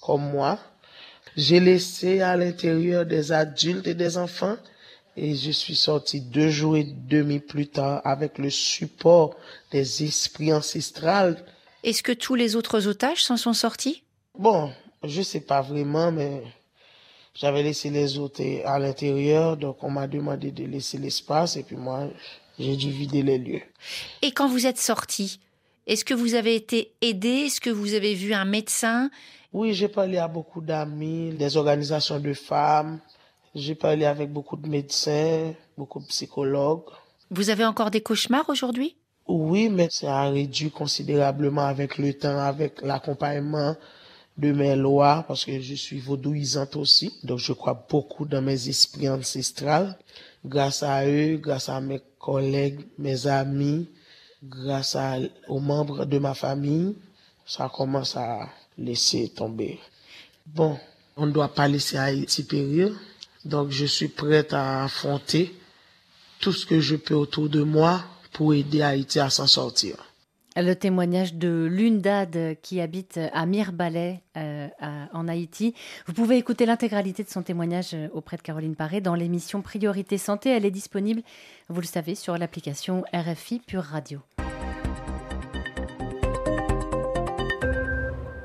comme 0.00 0.30
moi. 0.30 0.58
J'ai 1.36 1.60
laissé 1.60 2.20
à 2.20 2.36
l'intérieur 2.36 3.04
des 3.04 3.32
adultes 3.32 3.86
et 3.86 3.94
des 3.94 4.16
enfants 4.16 4.56
et 5.16 5.34
je 5.34 5.50
suis 5.50 5.74
sorti 5.74 6.20
deux 6.20 6.48
jours 6.48 6.76
et 6.76 6.84
demi 6.84 7.40
plus 7.40 7.66
tard 7.66 8.00
avec 8.04 8.38
le 8.38 8.50
support 8.50 9.34
des 9.72 10.04
esprits 10.04 10.52
ancestrales 10.52 11.44
est-ce 11.88 12.02
que 12.02 12.12
tous 12.12 12.34
les 12.34 12.54
autres 12.54 12.86
otages 12.86 13.24
s'en 13.24 13.36
sont 13.36 13.54
sortis? 13.54 14.02
Bon, 14.38 14.70
je 15.02 15.22
sais 15.22 15.40
pas 15.40 15.62
vraiment, 15.62 16.12
mais 16.12 16.42
j'avais 17.34 17.62
laissé 17.62 17.88
les 17.88 18.18
autres 18.18 18.42
à 18.64 18.78
l'intérieur, 18.78 19.56
donc 19.56 19.82
on 19.82 19.90
m'a 19.90 20.06
demandé 20.06 20.50
de 20.50 20.64
laisser 20.64 20.98
l'espace 20.98 21.56
et 21.56 21.62
puis 21.62 21.76
moi, 21.76 22.08
j'ai 22.58 22.76
dû 22.76 22.90
vider 22.90 23.22
les 23.22 23.38
lieux. 23.38 23.62
Et 24.22 24.32
quand 24.32 24.48
vous 24.48 24.66
êtes 24.66 24.78
sorti, 24.78 25.40
est-ce 25.86 26.04
que 26.04 26.14
vous 26.14 26.34
avez 26.34 26.54
été 26.54 26.92
aidé? 27.00 27.46
Est-ce 27.46 27.60
que 27.60 27.70
vous 27.70 27.94
avez 27.94 28.14
vu 28.14 28.34
un 28.34 28.44
médecin? 28.44 29.10
Oui, 29.52 29.72
j'ai 29.72 29.88
parlé 29.88 30.18
à 30.18 30.28
beaucoup 30.28 30.60
d'amis, 30.60 31.30
des 31.30 31.56
organisations 31.56 32.20
de 32.20 32.34
femmes. 32.34 33.00
J'ai 33.54 33.74
parlé 33.74 34.04
avec 34.04 34.30
beaucoup 34.30 34.56
de 34.56 34.68
médecins, 34.68 35.54
beaucoup 35.78 36.00
de 36.00 36.06
psychologues. 36.06 36.90
Vous 37.30 37.48
avez 37.48 37.64
encore 37.64 37.90
des 37.90 38.02
cauchemars 38.02 38.48
aujourd'hui? 38.50 38.96
Oui, 39.28 39.68
mais 39.68 39.88
ça 39.90 40.22
a 40.22 40.30
réduit 40.30 40.70
considérablement 40.70 41.66
avec 41.66 41.98
le 41.98 42.14
temps, 42.14 42.38
avec 42.38 42.80
l'accompagnement 42.82 43.76
de 44.38 44.52
mes 44.52 44.74
lois 44.74 45.24
parce 45.28 45.44
que 45.44 45.60
je 45.60 45.74
suis 45.74 46.00
vaudouisante 46.00 46.76
aussi. 46.76 47.12
Donc 47.24 47.38
je 47.38 47.52
crois 47.52 47.86
beaucoup 47.90 48.24
dans 48.24 48.40
mes 48.40 48.68
esprits 48.68 49.08
ancestrales. 49.08 49.98
Grâce 50.46 50.82
à 50.82 51.06
eux, 51.06 51.36
grâce 51.36 51.68
à 51.68 51.80
mes 51.80 52.00
collègues, 52.18 52.80
mes 52.98 53.26
amis, 53.26 53.88
grâce 54.42 54.96
aux 55.48 55.60
membres 55.60 56.06
de 56.06 56.18
ma 56.18 56.32
famille, 56.34 56.94
ça 57.44 57.70
commence 57.74 58.16
à 58.16 58.48
laisser 58.78 59.28
tomber. 59.28 59.78
Bon, 60.46 60.78
on 61.16 61.26
ne 61.26 61.32
doit 61.32 61.52
pas 61.52 61.68
laisser 61.68 61.98
Haïti 61.98 62.44
périr. 62.44 62.98
Donc 63.44 63.70
je 63.70 63.84
suis 63.84 64.08
prête 64.08 64.52
à 64.52 64.84
affronter 64.84 65.54
tout 66.40 66.52
ce 66.52 66.64
que 66.64 66.80
je 66.80 66.96
peux 66.96 67.14
autour 67.14 67.48
de 67.48 67.62
moi 67.62 68.04
pour 68.38 68.54
aider 68.54 68.82
Haïti 68.82 69.18
à 69.18 69.30
s'en 69.30 69.48
sortir. 69.48 69.96
Le 70.54 70.74
témoignage 70.74 71.34
de 71.34 71.66
Lune 71.68 72.00
Dad 72.00 72.56
qui 72.62 72.80
habite 72.80 73.18
à 73.32 73.46
Mirbalais 73.46 74.22
euh, 74.36 74.68
en 75.12 75.26
Haïti. 75.26 75.74
Vous 76.06 76.12
pouvez 76.12 76.36
écouter 76.36 76.64
l'intégralité 76.64 77.24
de 77.24 77.28
son 77.28 77.42
témoignage 77.42 77.94
euh, 77.94 78.06
auprès 78.12 78.36
de 78.36 78.42
Caroline 78.42 78.76
Paré 78.76 79.00
dans 79.00 79.16
l'émission 79.16 79.60
Priorité 79.60 80.18
Santé. 80.18 80.50
Elle 80.50 80.64
est 80.64 80.70
disponible, 80.70 81.22
vous 81.68 81.80
le 81.80 81.86
savez, 81.86 82.14
sur 82.14 82.38
l'application 82.38 83.02
RFI 83.12 83.58
Pure 83.58 83.82
Radio. 83.82 84.20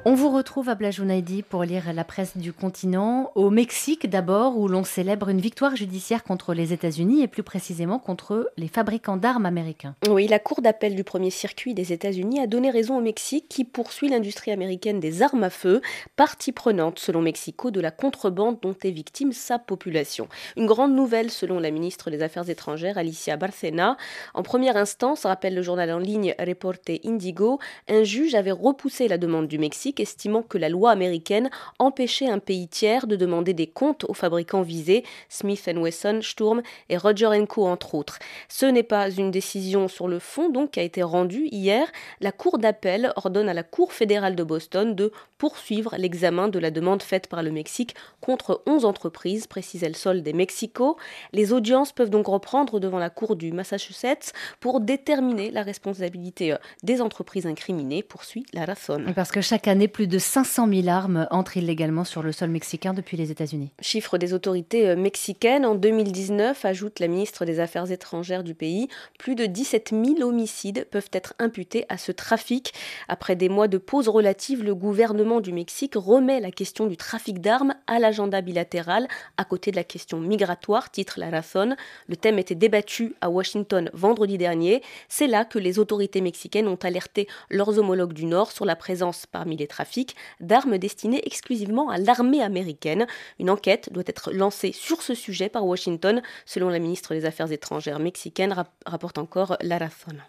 On 0.05 0.15
vous 0.15 0.29
retrouve 0.29 0.67
à 0.67 0.75
Blajounaïdi 0.75 1.43
pour 1.43 1.63
lire 1.63 1.93
la 1.93 2.03
presse 2.03 2.35
du 2.35 2.51
continent. 2.51 3.31
Au 3.35 3.49
Mexique 3.49 4.09
d'abord, 4.09 4.57
où 4.57 4.67
l'on 4.67 4.83
célèbre 4.83 5.29
une 5.29 5.39
victoire 5.39 5.77
judiciaire 5.77 6.25
contre 6.25 6.53
les 6.53 6.73
États-Unis 6.73 7.23
et 7.23 7.29
plus 7.29 7.41
précisément 7.41 7.99
contre 7.99 8.51
les 8.57 8.67
fabricants 8.67 9.15
d'armes 9.15 9.45
américains. 9.45 9.95
Oui, 10.09 10.27
la 10.27 10.39
Cour 10.39 10.61
d'appel 10.61 10.95
du 10.95 11.05
premier 11.05 11.29
circuit 11.29 11.73
des 11.73 11.93
États-Unis 11.93 12.41
a 12.41 12.47
donné 12.47 12.69
raison 12.69 12.97
au 12.97 13.01
Mexique 13.01 13.45
qui 13.47 13.63
poursuit 13.63 14.09
l'industrie 14.09 14.51
américaine 14.51 14.99
des 14.99 15.21
armes 15.21 15.45
à 15.45 15.49
feu, 15.49 15.79
partie 16.17 16.51
prenante 16.51 16.99
selon 16.99 17.21
Mexico 17.21 17.71
de 17.71 17.79
la 17.79 17.91
contrebande 17.91 18.57
dont 18.61 18.75
est 18.83 18.91
victime 18.91 19.31
sa 19.31 19.57
population. 19.57 20.27
Une 20.57 20.65
grande 20.65 20.93
nouvelle 20.93 21.31
selon 21.31 21.59
la 21.59 21.71
ministre 21.71 22.11
des 22.11 22.21
Affaires 22.21 22.49
étrangères 22.49 22.97
Alicia 22.97 23.37
Barcena. 23.37 23.95
En 24.33 24.43
première 24.43 24.75
instance, 24.75 25.25
rappelle 25.25 25.55
le 25.55 25.61
journal 25.61 25.89
en 25.91 25.99
ligne 25.99 26.35
Reporte 26.45 26.91
Indigo, 27.05 27.59
un 27.87 28.03
juge 28.03 28.35
avait 28.35 28.51
repoussé 28.51 29.07
la 29.07 29.17
demande 29.17 29.47
du 29.47 29.57
Mexique 29.57 29.92
estimant 29.99 30.41
que 30.41 30.57
la 30.57 30.69
loi 30.69 30.91
américaine 30.91 31.49
empêchait 31.79 32.29
un 32.29 32.39
pays 32.39 32.67
tiers 32.67 33.07
de 33.07 33.15
demander 33.15 33.53
des 33.53 33.67
comptes 33.67 34.05
aux 34.05 34.13
fabricants 34.13 34.61
visés, 34.61 35.03
Smith 35.29 35.69
Wesson, 35.75 36.19
Sturm 36.21 36.61
et 36.89 36.97
Roger 36.97 37.29
Co 37.47 37.65
entre 37.65 37.95
autres. 37.95 38.19
Ce 38.47 38.65
n'est 38.65 38.83
pas 38.83 39.09
une 39.09 39.31
décision 39.31 39.87
sur 39.87 40.07
le 40.07 40.19
fond 40.19 40.49
donc 40.49 40.71
qui 40.71 40.79
a 40.79 40.83
été 40.83 41.03
rendue 41.03 41.47
hier. 41.51 41.87
La 42.21 42.31
Cour 42.31 42.57
d'appel 42.57 43.13
ordonne 43.15 43.49
à 43.49 43.53
la 43.53 43.63
Cour 43.63 43.93
fédérale 43.93 44.35
de 44.35 44.43
Boston 44.43 44.95
de 44.95 45.11
poursuivre 45.37 45.95
l'examen 45.97 46.47
de 46.47 46.59
la 46.59 46.71
demande 46.71 47.03
faite 47.03 47.27
par 47.27 47.43
le 47.43 47.51
Mexique 47.51 47.95
contre 48.21 48.63
11 48.65 48.85
entreprises, 48.85 49.47
précise 49.47 49.83
El 49.83 49.95
Sol 49.95 50.21
des 50.21 50.33
Mexico. 50.33 50.97
Les 51.33 51.51
audiences 51.51 51.91
peuvent 51.91 52.09
donc 52.09 52.27
reprendre 52.27 52.79
devant 52.79 52.99
la 52.99 53.09
Cour 53.09 53.35
du 53.35 53.51
Massachusetts 53.51 54.33
pour 54.59 54.79
déterminer 54.79 55.51
la 55.51 55.63
responsabilité 55.63 56.53
euh, 56.53 56.57
des 56.83 57.01
entreprises 57.01 57.45
incriminées, 57.45 58.03
poursuit 58.03 58.45
la 58.53 58.65
Razón. 58.65 59.13
Parce 59.15 59.31
que 59.31 59.41
chaque 59.41 59.67
année, 59.67 59.82
plus 59.87 60.07
de 60.07 60.19
500 60.19 60.67
000 60.67 60.87
armes 60.87 61.27
entrent 61.31 61.57
illégalement 61.57 62.03
sur 62.03 62.21
le 62.21 62.31
sol 62.31 62.49
mexicain 62.49 62.93
depuis 62.93 63.17
les 63.17 63.31
États-Unis. 63.31 63.71
Chiffre 63.81 64.17
des 64.17 64.33
autorités 64.33 64.89
euh, 64.89 64.95
mexicaines. 64.95 65.65
En 65.65 65.75
2019, 65.75 66.63
ajoute 66.65 66.99
la 66.99 67.07
ministre 67.07 67.45
des 67.45 67.59
Affaires 67.59 67.91
étrangères 67.91 68.43
du 68.43 68.55
pays, 68.55 68.87
plus 69.17 69.35
de 69.35 69.45
17 69.45 69.91
000 69.91 70.21
homicides 70.21 70.87
peuvent 70.91 71.09
être 71.11 71.33
imputés 71.39 71.85
à 71.89 71.97
ce 71.97 72.11
trafic. 72.11 72.73
Après 73.07 73.35
des 73.35 73.49
mois 73.49 73.67
de 73.67 73.77
pause 73.77 74.07
relative, 74.07 74.63
le 74.63 74.75
gouvernement 74.75 75.41
du 75.41 75.51
Mexique 75.51 75.93
remet 75.95 76.39
la 76.39 76.51
question 76.51 76.85
du 76.85 76.97
trafic 76.97 77.41
d'armes 77.41 77.73
à 77.87 77.99
l'agenda 77.99 78.41
bilatéral, 78.41 79.07
à 79.37 79.45
côté 79.45 79.71
de 79.71 79.75
la 79.75 79.83
question 79.83 80.19
migratoire, 80.19 80.91
titre 80.91 81.19
la 81.19 81.29
Razón. 81.29 81.75
Le 82.07 82.15
thème 82.15 82.39
était 82.39 82.55
débattu 82.55 83.15
à 83.21 83.29
Washington 83.29 83.89
vendredi 83.93 84.37
dernier. 84.37 84.81
C'est 85.09 85.27
là 85.27 85.45
que 85.45 85.59
les 85.59 85.79
autorités 85.79 86.21
mexicaines 86.21 86.67
ont 86.67 86.79
alerté 86.83 87.27
leurs 87.49 87.79
homologues 87.79 88.13
du 88.13 88.25
Nord 88.25 88.51
sur 88.51 88.65
la 88.65 88.75
présence 88.75 89.25
parmi 89.25 89.57
les 89.57 89.67
trafics 89.73 90.15
d'armes 90.39 90.77
destinées 90.77 91.25
exclusivement 91.25 91.89
à 91.89 91.97
l'armée 91.97 92.41
américaine. 92.41 93.07
Une 93.39 93.49
enquête 93.49 93.91
doit 93.91 94.03
être 94.05 94.31
lancée 94.31 94.71
sur 94.71 95.01
ce 95.01 95.15
sujet 95.15 95.49
par 95.49 95.65
Washington, 95.65 96.21
selon 96.45 96.69
la 96.69 96.79
ministre 96.79 97.13
des 97.13 97.25
Affaires 97.25 97.51
étrangères 97.51 97.99
mexicaine, 97.99 98.55
rapporte 98.85 99.17
encore 99.17 99.57
Larazón. 99.61 100.21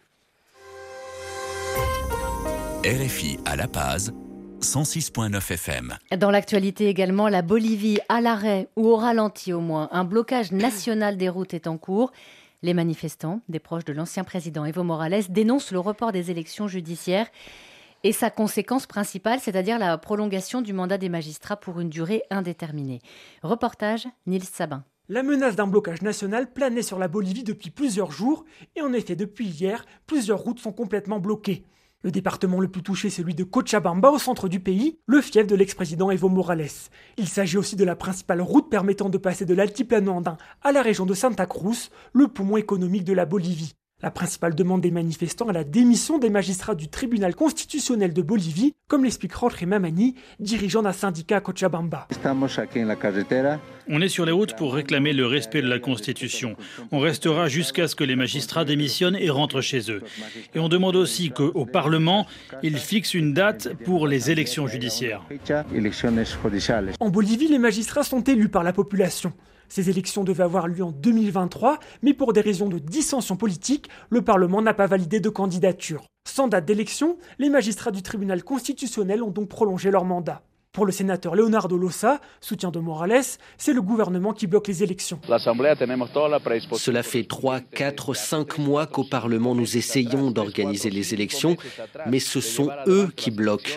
RFI 2.85 3.39
à 3.45 3.57
La 3.57 3.69
Paz, 3.69 4.13
106.9 4.61 5.53
FM. 5.53 5.95
Dans 6.19 6.31
l'actualité 6.31 6.89
également, 6.89 7.29
la 7.29 7.43
Bolivie 7.43 7.99
à 8.09 8.21
l'arrêt 8.21 8.69
ou 8.77 8.89
au 8.89 8.97
ralenti 8.97 9.53
au 9.53 9.61
moins. 9.61 9.89
Un 9.93 10.05
blocage 10.05 10.53
national 10.67 11.17
des 11.17 11.29
routes 11.29 11.55
est 11.55 11.67
en 11.67 11.77
cours. 11.77 12.13
Les 12.63 12.73
manifestants, 12.73 13.41
des 13.51 13.59
proches 13.59 13.85
de 13.85 13.93
l'ancien 13.93 14.25
président 14.25 14.65
Evo 14.65 14.85
Morales, 14.85 15.25
dénoncent 15.29 15.71
le 15.71 15.81
report 15.81 16.13
des 16.13 16.31
élections 16.31 16.67
judiciaires 16.67 17.27
et 18.05 18.13
sa 18.13 18.31
conséquence 18.31 18.87
principale, 18.87 19.41
c'est-à-dire 19.41 19.79
la 19.79 19.99
prolongation 19.99 20.63
du 20.63 20.73
mandat 20.73 20.99
des 20.99 21.09
magistrats 21.09 21.57
pour 21.57 21.81
une 21.81 21.89
durée 21.89 22.23
indéterminée. 22.31 23.01
Reportage 23.43 24.07
Nils 24.27 24.45
Sabin. 24.45 24.85
La 25.09 25.23
menace 25.23 25.57
d'un 25.57 25.67
blocage 25.67 26.03
national 26.03 26.53
planait 26.53 26.83
sur 26.83 26.99
la 26.99 27.09
Bolivie 27.09 27.45
depuis 27.45 27.71
plusieurs 27.71 28.11
jours 28.11 28.45
et 28.77 28.83
en 28.83 28.93
effet 28.93 29.17
depuis 29.17 29.47
hier, 29.47 29.85
plusieurs 30.07 30.39
routes 30.39 30.61
sont 30.61 30.73
complètement 30.73 31.19
bloquées. 31.19 31.65
Le 32.03 32.11
département 32.11 32.61
le 32.61 32.69
plus 32.69 32.83
touché, 32.83 33.09
celui 33.09 33.35
de 33.35 33.45
Cochabamba, 33.45 34.11
au 34.11 34.19
centre 34.19 34.47
du 34.47 34.61
pays, 34.61 34.99
le 35.07 35.23
fief 35.23 35.47
de 35.47 35.55
l'ex-président 35.55 36.11
Evo 36.11 36.29
Morales. 36.29 36.69
Il 37.17 37.29
s'agit 37.29 37.57
aussi 37.57 37.77
de 37.77 37.85
la 37.85 37.97
principale 37.97 38.43
route 38.43 38.71
permettant 38.71 39.09
de 39.09 39.17
passer 39.17 39.47
de 39.47 39.55
l'altiplano 39.55 40.13
andin 40.13 40.37
à 40.63 40.73
la 40.73 40.83
région 40.83 41.07
de 41.07 41.15
Santa 41.15 41.47
Cruz, 41.47 41.91
le 42.13 42.29
poumon 42.29 42.59
économique 42.59 43.05
de 43.05 43.15
la 43.15 43.25
Bolivie. 43.25 43.75
La 44.05 44.11
principale 44.11 44.55
demande 44.55 44.83
des 44.83 44.91
manifestants 44.91 45.49
est 45.49 45.55
la 45.55 45.65
démission 45.65 46.19
des 46.19 46.29
magistrats 46.29 46.75
du 46.75 46.89
tribunal 46.89 47.35
constitutionnel 47.35 48.13
de 48.13 48.21
Bolivie, 48.21 48.75
comme 48.87 49.03
l'explique 49.03 49.33
Jorge 49.33 49.65
Mamani, 49.65 50.15
dirigeant 50.41 50.83
d'un 50.83 50.93
syndicat 50.93 51.39
à 51.39 51.41
Cochabamba. 51.41 52.07
On 53.89 54.01
est 54.03 54.09
sur 54.09 54.27
les 54.27 54.33
routes 54.33 54.57
pour 54.57 54.75
réclamer 54.75 55.15
le 55.15 55.27
respect 55.27 55.63
de 55.63 55.69
la 55.69 55.79
Constitution. 55.79 56.55
On 56.93 56.99
restera 56.99 57.49
jusqu'à 57.49 57.89
ce 57.89 57.95
que 57.95 58.05
les 58.05 58.15
magistrats 58.15 58.67
démissionnent 58.67 59.17
et 59.17 59.31
rentrent 59.31 59.63
chez 59.63 59.91
eux. 59.91 60.03
Et 60.55 60.59
on 60.59 60.69
demande 60.69 60.97
aussi 60.97 61.31
qu'au 61.31 61.65
Parlement, 61.65 62.27
il 62.63 62.77
fixe 62.77 63.15
une 63.15 63.33
date 63.33 63.73
pour 63.85 64.07
les 64.07 64.31
élections 64.31 64.67
judiciaires. 64.67 65.23
En 67.01 67.09
Bolivie, 67.09 67.49
les 67.49 67.59
magistrats 67.59 68.05
sont 68.05 68.23
élus 68.23 68.51
par 68.51 68.65
la 68.65 68.75
population. 68.75 69.33
Ces 69.69 69.91
élections 69.91 70.25
devaient 70.25 70.43
avoir 70.43 70.69
lieu 70.69 70.85
en 70.85 70.93
2023, 70.93 71.79
mais 72.03 72.15
pour 72.15 72.33
des 72.33 72.41
raisons 72.41 72.69
de 72.69 72.79
dissension 72.79 73.37
politique, 73.37 73.89
le 74.11 74.23
Parlement 74.23 74.63
n'a 74.63 74.75
pas 74.75 74.87
validé 74.87 75.21
de 75.21 75.29
candidature. 75.29 76.05
Sans 76.27 76.49
date 76.49 76.65
d'élection, 76.65 77.19
les 77.39 77.51
magistrats 77.51 77.91
du 77.91 78.03
tribunal 78.03 78.43
constitutionnel 78.43 79.23
ont 79.23 79.31
donc 79.31 79.49
prolongé 79.49 79.91
leur 79.91 80.05
mandat. 80.05 80.43
Pour 80.75 80.87
le 80.87 80.93
sénateur 80.93 81.37
Leonardo 81.37 81.79
Lossa, 81.79 82.21
soutien 82.41 82.73
de 82.73 82.81
Morales, 82.81 83.23
c'est 83.59 83.73
le 83.73 83.81
gouvernement 83.81 84.33
qui 84.33 84.49
bloque 84.49 84.67
les 84.67 84.83
élections. 84.83 85.21
Cela 86.73 87.03
fait 87.05 87.23
3, 87.23 87.61
4, 87.61 88.15
5 88.15 88.59
mois 88.59 88.87
qu'au 88.89 89.05
Parlement 89.05 89.55
nous 89.55 89.77
essayons 89.77 90.33
d'organiser 90.33 90.91
les 90.91 91.15
élections, 91.15 91.57
mais 92.07 92.19
ce 92.19 92.41
sont 92.41 92.71
eux 92.89 93.09
qui 93.15 93.31
bloquent. 93.31 93.71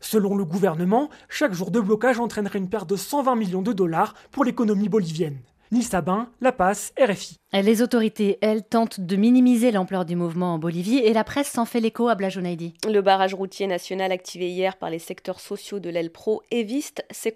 Selon 0.00 0.34
le 0.34 0.44
gouvernement, 0.44 1.10
chaque 1.28 1.52
jour 1.52 1.70
de 1.70 1.78
blocage 1.78 2.18
entraînerait 2.18 2.58
une 2.58 2.68
perte 2.68 2.90
de 2.90 2.96
120 2.96 3.36
millions 3.36 3.62
de 3.62 3.72
dollars 3.72 4.14
pour 4.32 4.44
l'économie 4.44 4.88
bolivienne. 4.88 5.38
Nils 5.72 5.84
Sabin, 5.84 6.28
La 6.40 6.50
Passe, 6.50 6.92
RFI. 7.00 7.36
Les 7.52 7.82
autorités, 7.82 8.38
elles, 8.42 8.62
tentent 8.62 9.00
de 9.00 9.16
minimiser 9.16 9.70
l'ampleur 9.72 10.04
du 10.04 10.14
mouvement 10.14 10.54
en 10.54 10.58
Bolivie 10.58 10.98
et 10.98 11.12
la 11.12 11.24
presse 11.24 11.48
s'en 11.48 11.64
fait 11.64 11.80
l'écho 11.80 12.08
à 12.08 12.14
Blajonaidi. 12.14 12.74
Le 12.88 13.00
barrage 13.00 13.34
routier 13.34 13.66
national 13.66 14.12
activé 14.12 14.48
hier 14.48 14.76
par 14.76 14.90
les 14.90 15.00
secteurs 15.00 15.40
sociaux 15.40 15.80
de 15.80 15.90
l'aile 15.90 16.10
pro 16.10 16.42
Evist 16.52 17.04
s'est 17.10 17.32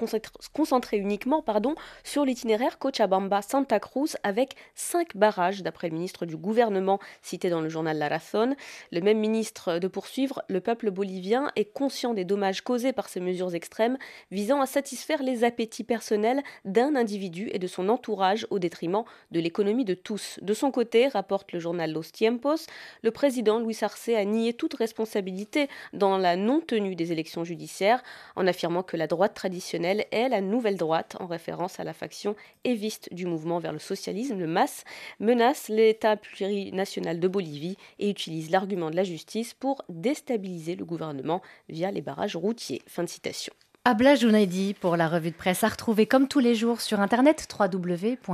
concentré 0.53 0.99
uniquement 0.99 1.43
pardon, 1.43 1.75
sur 2.05 2.25
l'itinéraire 2.25 2.79
Cochabamba-Santa 2.79 3.81
Cruz 3.81 4.17
avec 4.23 4.55
cinq 4.75 5.17
barrages, 5.17 5.63
d'après 5.63 5.89
le 5.89 5.95
ministre 5.95 6.27
du 6.27 6.37
gouvernement 6.37 7.01
cité 7.23 7.51
dans 7.51 7.61
le 7.61 7.69
journal 7.69 7.99
La 7.99 8.09
Razón. 8.09 8.55
Le 8.93 9.01
même 9.01 9.19
ministre 9.19 9.79
de 9.79 9.89
poursuivre, 9.89 10.43
le 10.49 10.61
peuple 10.61 10.93
bolivien 10.93 11.51
est 11.57 11.73
conscient 11.73 12.15
des 12.15 12.25
dommages 12.25 12.63
causés 12.63 12.93
par 12.93 13.09
ces 13.09 13.21
mesures 13.21 13.55
extrêmes 13.55 13.99
visant 14.31 14.61
à 14.61 14.67
satisfaire 14.67 15.23
les 15.25 15.43
appétits 15.43 15.85
personnels 15.85 16.43
d'un 16.65 16.95
individu 16.95 17.51
et 17.53 17.59
de 17.59 17.67
son 17.67 17.89
entourage 17.89 18.24
au 18.51 18.59
détriment 18.59 19.05
de 19.31 19.41
l'économie 19.41 19.85
de 19.85 19.95
tous. 19.95 20.39
De 20.43 20.55
son 20.55 20.71
côté, 20.71 21.09
rapporte 21.09 21.53
le 21.53 21.59
journal 21.59 21.93
Los 21.93 22.11
Tiempos, 22.13 22.67
le 23.03 23.11
président 23.11 23.61
Luis 23.61 23.79
Arce 23.83 24.09
a 24.09 24.25
nié 24.25 24.53
toute 24.55 24.75
responsabilité 24.75 25.69
dans 25.93 26.17
la 26.19 26.37
non-tenue 26.37 26.97
des 26.97 27.13
élections 27.13 27.45
judiciaires, 27.45 28.03
en 28.37 28.47
affirmant 28.47 28.83
que 28.83 28.97
la 28.97 29.07
droite 29.07 29.35
traditionnelle 29.35 30.07
est 30.11 30.29
la 30.29 30.41
nouvelle 30.41 30.77
droite, 30.77 31.17
en 31.21 31.27
référence 31.27 31.81
à 31.81 31.85
la 31.85 31.93
faction 31.93 32.37
éviste 32.65 33.13
du 33.13 33.27
mouvement 33.27 33.59
vers 33.59 33.73
le 33.73 33.79
socialisme, 33.79 34.39
le 34.39 34.47
MAS, 34.47 34.85
menace 35.21 35.69
l'État 35.69 36.17
plurinational 36.17 37.21
de 37.21 37.29
Bolivie 37.29 37.77
et 37.99 38.11
utilise 38.11 38.51
l'argument 38.51 38.91
de 38.91 38.97
la 38.97 39.05
justice 39.05 39.55
pour 39.55 39.83
déstabiliser 39.89 40.77
le 40.77 40.85
gouvernement 40.85 41.43
via 41.69 41.91
les 41.91 42.03
barrages 42.03 42.37
routiers. 42.37 42.83
Fin 42.87 43.05
de 43.05 43.09
citation. 43.09 43.53
Abla 43.87 44.15
Jounaidi 44.15 44.73
pour 44.73 44.97
la 44.97 45.09
revue 45.09 45.31
de 45.31 45.37
presse 45.37 45.63
à 45.63 45.69
retrouver 45.69 46.07
comme 46.07 46.27
tous 46.27 46.39
les 46.39 46.55
jours 46.55 46.81
sur 46.81 47.01
internet 47.01 47.47
www.rfi.fr. 47.53 48.25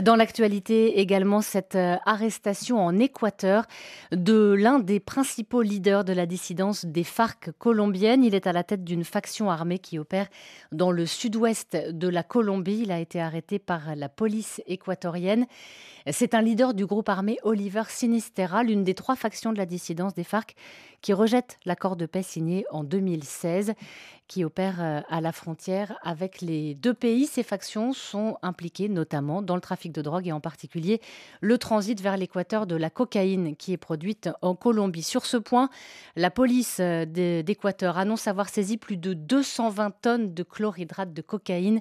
Dans 0.00 0.16
l'actualité 0.16 1.00
également 1.00 1.42
cette 1.42 1.74
euh, 1.74 1.96
arrestation 2.06 2.82
en 2.82 2.98
Équateur 2.98 3.66
de 4.10 4.54
l'un 4.58 4.78
des 4.78 5.00
principaux 5.00 5.60
leaders 5.60 6.06
de 6.06 6.14
la 6.14 6.24
dissidence 6.24 6.86
des 6.86 7.04
FARC 7.04 7.50
colombiennes. 7.58 8.24
Il 8.24 8.34
est 8.34 8.46
à 8.46 8.54
la 8.54 8.64
tête 8.64 8.84
d'une 8.84 9.04
faction 9.04 9.50
armée 9.50 9.78
qui 9.78 9.98
opère 9.98 10.28
dans 10.72 10.92
le 10.92 11.04
sud-ouest 11.04 11.76
de 11.76 12.08
la 12.08 12.22
Colombie. 12.22 12.80
Il 12.84 12.92
a 12.92 13.00
été 13.00 13.20
arrêté 13.20 13.58
par 13.58 13.96
la 13.96 14.08
police 14.08 14.62
équatorienne. 14.66 15.44
C'est 16.10 16.32
un 16.32 16.40
leader 16.40 16.72
du 16.72 16.86
groupe 16.86 17.10
armé 17.10 17.36
Oliver 17.42 17.82
Sinistera, 17.86 18.62
l'une 18.62 18.82
des 18.82 18.94
trois 18.94 19.14
factions 19.16 19.52
de 19.52 19.58
la 19.58 19.66
dissidence 19.66 20.14
des 20.14 20.24
FARC 20.24 20.54
qui 21.02 21.12
rejette 21.12 21.58
l'accord 21.64 21.96
de 21.96 22.06
paix 22.06 22.22
signé 22.22 22.64
en 22.70 22.84
2016 22.84 23.74
qui 24.30 24.44
opère 24.44 24.76
euh, 24.80 25.00
à 25.08 25.20
la 25.20 25.32
frontière 25.32 25.98
avec 26.04 26.40
les 26.40 26.76
deux 26.76 26.94
pays. 26.94 27.26
Ces 27.26 27.42
factions 27.42 27.92
sont 27.92 28.38
impliquées 28.42 28.88
notamment 28.88 29.42
dans 29.42 29.56
le 29.56 29.60
trafic 29.60 29.90
de 29.90 30.02
drogue 30.02 30.28
et 30.28 30.32
en 30.32 30.38
particulier 30.38 31.00
le 31.40 31.58
transit 31.58 32.00
vers 32.00 32.16
l'équateur 32.16 32.68
de 32.68 32.76
la 32.76 32.90
cocaïne 32.90 33.56
qui 33.56 33.72
est 33.72 33.76
produite 33.76 34.30
en 34.40 34.54
Colombie. 34.54 35.02
Sur 35.02 35.26
ce 35.26 35.36
point, 35.36 35.68
la 36.14 36.30
police 36.30 36.78
euh, 36.78 37.04
d'Équateur 37.42 37.98
annonce 37.98 38.28
avoir 38.28 38.48
saisi 38.48 38.76
plus 38.76 38.96
de 38.96 39.14
220 39.14 39.90
tonnes 40.00 40.32
de 40.32 40.42
chlorhydrate 40.44 41.12
de 41.12 41.22
cocaïne 41.22 41.80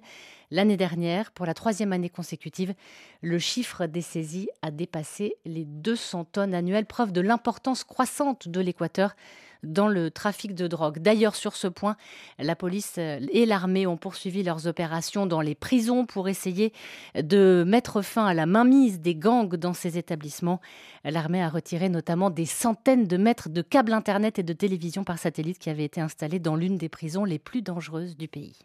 l'année 0.49 0.77
dernière. 0.77 1.31
Pour 1.31 1.45
la 1.45 1.53
troisième 1.53 1.93
année 1.93 2.09
consécutive, 2.09 2.73
le 3.21 3.37
chiffre 3.37 3.85
des 3.85 4.01
saisies 4.01 4.49
a 4.63 4.71
dépassé 4.71 5.35
les 5.45 5.65
200 5.65 6.25
tonnes 6.25 6.55
annuelles, 6.55 6.87
preuve 6.87 7.11
de 7.11 7.21
l'importance 7.21 7.83
croissante 7.83 8.47
de 8.47 8.59
l'Équateur 8.59 9.15
dans 9.63 9.87
le 9.87 10.11
trafic 10.11 10.55
de 10.55 10.67
drogue. 10.67 10.99
D'ailleurs, 10.99 11.35
sur 11.35 11.55
ce 11.55 11.67
point, 11.67 11.95
la 12.37 12.55
police 12.55 12.97
et 12.97 13.45
l'armée 13.45 13.87
ont 13.87 13.97
poursuivi 13.97 14.43
leurs 14.43 14.67
opérations 14.67 15.25
dans 15.25 15.41
les 15.41 15.55
prisons 15.55 16.05
pour 16.05 16.29
essayer 16.29 16.73
de 17.15 17.63
mettre 17.67 18.01
fin 18.01 18.25
à 18.25 18.33
la 18.33 18.45
mainmise 18.45 18.99
des 18.99 19.15
gangs 19.15 19.55
dans 19.55 19.73
ces 19.73 19.97
établissements. 19.97 20.61
L'armée 21.03 21.43
a 21.43 21.49
retiré 21.49 21.89
notamment 21.89 22.29
des 22.29 22.45
centaines 22.45 23.07
de 23.07 23.17
mètres 23.17 23.49
de 23.49 23.61
câbles 23.61 23.93
Internet 23.93 24.39
et 24.39 24.43
de 24.43 24.53
télévision 24.53 25.03
par 25.03 25.17
satellite 25.17 25.59
qui 25.59 25.69
avaient 25.69 25.85
été 25.85 26.01
installés 26.01 26.39
dans 26.39 26.55
l'une 26.55 26.77
des 26.77 26.89
prisons 26.89 27.25
les 27.25 27.39
plus 27.39 27.61
dangereuses 27.61 28.15
du 28.15 28.27
pays. 28.27 28.57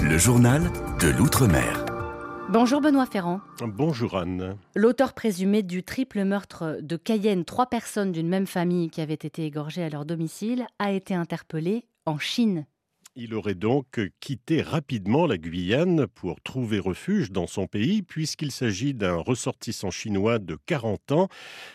Le 0.00 0.18
journal 0.18 0.62
de 1.00 1.08
l'Outre-mer. 1.08 1.83
Bonjour 2.50 2.82
Benoît 2.82 3.06
Ferrand. 3.06 3.40
Bonjour 3.62 4.16
Anne. 4.16 4.56
L'auteur 4.74 5.14
présumé 5.14 5.62
du 5.62 5.82
triple 5.82 6.24
meurtre 6.24 6.78
de 6.82 6.96
Cayenne, 6.96 7.44
trois 7.44 7.66
personnes 7.66 8.12
d'une 8.12 8.28
même 8.28 8.46
famille 8.46 8.90
qui 8.90 9.00
avaient 9.00 9.14
été 9.14 9.44
égorgées 9.44 9.82
à 9.82 9.88
leur 9.88 10.04
domicile, 10.04 10.66
a 10.78 10.92
été 10.92 11.14
interpellé 11.14 11.86
en 12.04 12.18
Chine. 12.18 12.66
Il 13.16 13.32
aurait 13.34 13.54
donc 13.54 14.00
quitté 14.18 14.60
rapidement 14.60 15.26
la 15.28 15.38
Guyane 15.38 16.08
pour 16.08 16.40
trouver 16.40 16.80
refuge 16.80 17.30
dans 17.30 17.46
son 17.46 17.68
pays, 17.68 18.02
puisqu'il 18.02 18.50
s'agit 18.50 18.92
d'un 18.92 19.14
ressortissant 19.14 19.92
chinois 19.92 20.40
de 20.40 20.58
40 20.66 21.12
ans. 21.12 21.28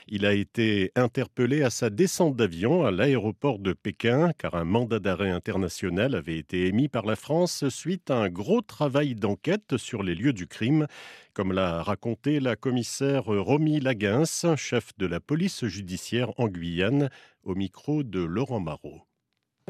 Il 0.09 0.25
a 0.25 0.33
été 0.33 0.91
interpellé 0.95 1.63
à 1.63 1.69
sa 1.69 1.89
descente 1.89 2.35
d'avion 2.35 2.85
à 2.85 2.91
l'aéroport 2.91 3.59
de 3.59 3.71
Pékin, 3.71 4.33
car 4.37 4.55
un 4.55 4.65
mandat 4.65 4.99
d'arrêt 4.99 5.29
international 5.29 6.13
avait 6.13 6.37
été 6.37 6.67
émis 6.67 6.89
par 6.89 7.05
la 7.05 7.15
France 7.15 7.69
suite 7.69 8.11
à 8.11 8.17
un 8.17 8.29
gros 8.29 8.61
travail 8.61 9.15
d'enquête 9.15 9.77
sur 9.77 10.03
les 10.03 10.15
lieux 10.15 10.33
du 10.33 10.45
crime, 10.45 10.87
comme 11.33 11.53
l'a 11.53 11.81
raconté 11.83 12.41
la 12.41 12.57
commissaire 12.57 13.23
Romy 13.23 13.79
Laguens, 13.79 14.57
chef 14.57 14.91
de 14.97 15.05
la 15.05 15.21
police 15.21 15.65
judiciaire 15.67 16.37
en 16.37 16.49
Guyane, 16.49 17.09
au 17.43 17.55
micro 17.55 18.03
de 18.03 18.19
Laurent 18.19 18.59
Marot. 18.59 19.08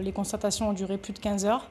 Les 0.02 0.12
constatations 0.12 0.70
ont 0.70 0.74
duré 0.74 0.98
plus 0.98 1.14
de 1.14 1.20
15 1.20 1.46
heures 1.46 1.70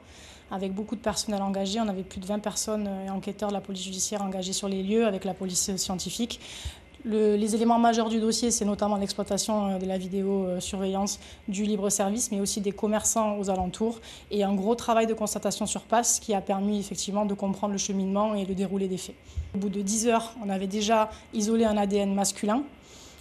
avec 0.50 0.73
beaucoup 0.73 0.97
de 0.97 1.00
personnel 1.00 1.42
engagé. 1.42 1.80
On 1.80 1.88
avait 1.88 2.02
plus 2.02 2.20
de 2.20 2.26
20 2.26 2.38
personnes 2.38 2.88
et 3.06 3.11
enquêteurs 3.11 3.50
de 3.50 3.54
la 3.54 3.61
police 3.61 3.85
judiciaire 3.85 4.23
engagés 4.23 4.52
sur 4.52 4.68
les 4.68 4.82
lieux 4.82 5.06
avec 5.06 5.25
la 5.25 5.35
police 5.35 5.76
scientifique. 5.76 6.40
les 7.04 7.54
éléments 7.54 7.78
majeurs 7.78 8.08
du 8.08 8.20
dossier, 8.20 8.50
c'est 8.50 8.64
notamment 8.64 8.97
l'exploitation 8.97 9.69
euh, 9.69 9.78
de 9.78 9.86
la 9.86 9.99
vidéosurveillance 9.99 11.21
du 11.47 11.64
libre 11.64 11.91
service, 11.91 12.30
mais 12.32 12.41
aussi 12.41 12.60
des 12.60 12.73
commerçants 12.73 13.38
aux 13.38 13.50
alentours, 13.50 14.00
et 14.30 14.43
un 14.43 14.54
gros 14.54 14.75
travail 14.75 15.06
de 15.06 15.14
constatation 15.14 15.64
sur 15.67 15.82
place 15.82 16.19
qui 16.19 16.34
a 16.34 16.41
permis 16.41 16.78
effectivement 16.80 17.25
de 17.25 17.34
comprendre 17.34 17.73
le 17.73 17.78
cheminement 17.78 18.34
et 18.34 18.45
le 18.45 18.54
déroulé 18.54 18.88
des 18.88 18.99
faits. 18.99 19.14
Au 19.54 19.58
bout 19.58 19.69
de 19.69 19.80
10 19.80 20.08
heures, 20.08 20.34
on 20.45 20.49
avait 20.49 20.67
déjà 20.67 21.08
isolé 21.32 21.64
un 21.64 21.76
ADN 21.76 22.12
masculin 22.14 22.62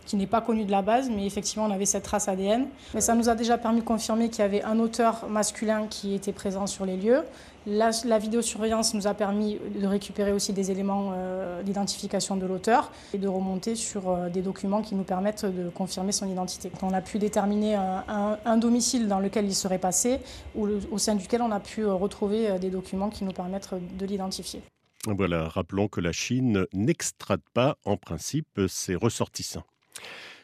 qui 0.07 0.15
n'est 0.15 0.25
pas 0.25 0.41
connu 0.41 0.65
de 0.65 0.71
la 0.71 0.81
base, 0.81 1.09
mais 1.09 1.25
effectivement, 1.25 1.65
on 1.65 1.71
avait 1.71 1.85
cette 1.85 2.03
trace 2.03 2.27
ADN. 2.27 2.65
Mais 2.95 3.01
ça 3.01 3.13
nous 3.13 3.29
a 3.29 3.35
déjà 3.35 3.57
permis 3.57 3.81
de 3.81 3.85
confirmer 3.85 4.29
qu'il 4.29 4.39
y 4.39 4.45
avait 4.45 4.63
un 4.63 4.79
auteur 4.79 5.27
masculin 5.29 5.85
qui 5.87 6.15
était 6.15 6.31
présent 6.31 6.65
sur 6.65 6.85
les 6.85 6.97
lieux. 6.97 7.23
La, 7.67 7.91
vidéosurveillance 8.17 8.93
nous 8.93 9.07
a 9.07 9.13
permis 9.13 9.59
de 9.77 9.85
récupérer 9.85 10.31
aussi 10.31 10.53
des 10.53 10.71
éléments 10.71 11.11
euh, 11.13 11.61
d'identification 11.63 12.37
de 12.37 12.45
l'auteur 12.45 12.93
et 13.13 13.17
de 13.17 13.27
remonter 13.27 13.75
sur 13.75 14.09
euh, 14.09 14.29
des 14.29 14.41
documents 14.41 14.81
qui 14.81 14.95
nous 14.95 15.03
permettent 15.03 15.43
de 15.43 15.67
confirmer 15.67 16.13
son 16.13 16.31
identité. 16.31 16.71
On 16.81 16.93
a 16.93 17.01
pu 17.01 17.19
déterminer 17.19 17.75
un, 17.75 18.57
domicile 18.57 19.09
dans 19.09 19.19
lequel 19.19 19.45
il 19.45 19.53
serait 19.53 19.77
passé 19.77 20.19
au 20.55 20.97
sein 20.97 21.15
duquel 21.15 21.41
on 21.41 21.51
a 21.51 21.59
pu 21.59 21.81
euh, 21.81 21.93
retrouver 21.93 22.57
des 22.59 22.69
documents 22.69 23.09
qui 23.09 23.25
nous 23.25 23.33
permettent 23.33 23.71
de 23.73 24.05
l'identifier. 24.05 24.61
Voilà, 25.05 25.49
rappelons 25.49 25.89
que 25.89 25.99
la 25.99 26.13
Chine 26.13 26.65
n'extrate 26.73 27.43
pas 27.53 27.77
en 27.83 27.97
principe 27.97 28.61
ses 28.67 28.95
ressortissants. 28.95 29.63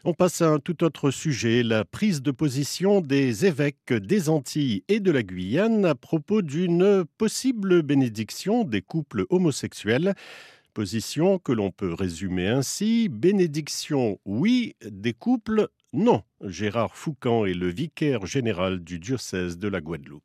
On 0.06 0.14
passe 0.14 0.42
à 0.42 0.50
un 0.50 0.60
tout 0.60 0.84
autre 0.84 1.12
sujet, 1.12 1.64
la 1.64 1.86
prise 1.86 2.22
de 2.22 2.32
position 2.32 3.00
des 3.00 3.46
évêques 3.46 3.94
des 3.94 4.28
Antilles 4.28 4.84
et 4.90 5.00
de 5.00 5.12
la 5.12 5.24
Guyane 5.24 5.86
à 5.86 5.96
propos 5.96 6.42
d'une 6.42 7.06
possible 7.18 7.84
bénédiction 7.84 8.66
des 8.66 8.82
couples 8.82 9.26
homosexuels. 9.30 10.14
Position 10.74 11.40
que 11.40 11.54
l'on 11.54 11.72
peut 11.72 11.94
résumer 11.94 12.48
ainsi, 12.48 13.08
bénédiction 13.08 14.20
oui, 14.26 14.76
des 14.86 15.14
couples 15.14 15.70
non. 15.94 16.24
Gérard 16.42 16.98
Foucan 16.98 17.46
est 17.46 17.54
le 17.54 17.70
vicaire 17.70 18.26
général 18.26 18.84
du 18.84 19.00
diocèse 19.00 19.58
de 19.58 19.68
la 19.68 19.80
Guadeloupe. 19.80 20.24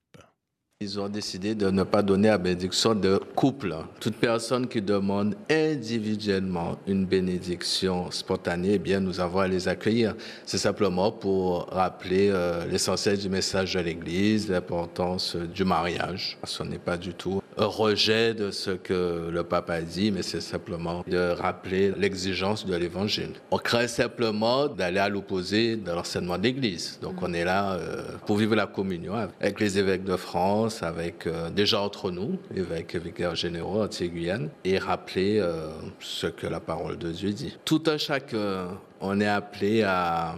Ils 0.80 1.00
ont 1.00 1.08
décidé 1.08 1.56
de 1.56 1.70
ne 1.70 1.82
pas 1.82 2.02
donner 2.02 2.28
la 2.28 2.38
bénédiction 2.38 2.94
de 2.94 3.20
couple. 3.34 3.74
Toute 3.98 4.14
personne 4.14 4.68
qui 4.68 4.80
demande 4.80 5.34
individuellement 5.50 6.78
une 6.86 7.04
bénédiction 7.04 8.12
spontanée, 8.12 8.74
eh 8.74 8.78
bien, 8.78 9.00
nous 9.00 9.18
avons 9.18 9.40
à 9.40 9.48
les 9.48 9.66
accueillir. 9.66 10.14
C'est 10.46 10.56
simplement 10.56 11.10
pour 11.10 11.66
rappeler 11.66 12.30
euh, 12.30 12.64
l'essentiel 12.66 13.18
du 13.18 13.28
message 13.28 13.74
de 13.74 13.80
l'Église, 13.80 14.48
l'importance 14.48 15.34
du 15.34 15.64
mariage. 15.64 16.38
Ce 16.44 16.62
n'est 16.62 16.78
pas 16.78 16.96
du 16.96 17.12
tout 17.12 17.42
un 17.58 17.66
rejet 17.66 18.34
de 18.34 18.50
ce 18.50 18.70
que 18.70 19.28
le 19.30 19.42
pape 19.42 19.70
a 19.70 19.80
dit, 19.80 20.12
mais 20.12 20.22
c'est 20.22 20.40
simplement 20.40 21.04
de 21.06 21.32
rappeler 21.32 21.92
l'exigence 21.98 22.64
de 22.64 22.76
l'Évangile. 22.76 23.32
On 23.50 23.58
craint 23.58 23.88
simplement 23.88 24.68
d'aller 24.68 25.00
à 25.00 25.08
l'opposé 25.08 25.76
de 25.76 25.90
l'enseignement 25.90 26.38
d'Église. 26.38 26.98
Donc, 27.02 27.20
on 27.20 27.32
est 27.32 27.44
là 27.44 27.72
euh, 27.72 28.02
pour 28.26 28.36
vivre 28.36 28.54
la 28.54 28.66
communion 28.66 29.14
avec 29.40 29.58
les 29.58 29.78
évêques 29.78 30.04
de 30.04 30.16
France 30.16 30.67
avec 30.82 31.26
euh, 31.26 31.50
déjà 31.50 31.80
entre 31.80 32.10
nous, 32.10 32.38
évêques 32.54 32.94
et 32.94 32.98
vicaires 32.98 33.34
généraux 33.34 33.82
anti-Guyane, 33.82 34.50
et 34.64 34.78
rappeler 34.78 35.38
euh, 35.40 35.68
ce 36.00 36.26
que 36.26 36.46
la 36.46 36.60
parole 36.60 36.98
de 36.98 37.10
Dieu 37.10 37.32
dit. 37.32 37.56
Tout 37.64 37.82
un 37.86 37.98
chacun, 37.98 38.78
on 39.00 39.20
est 39.20 39.26
appelé 39.26 39.82
à 39.82 40.36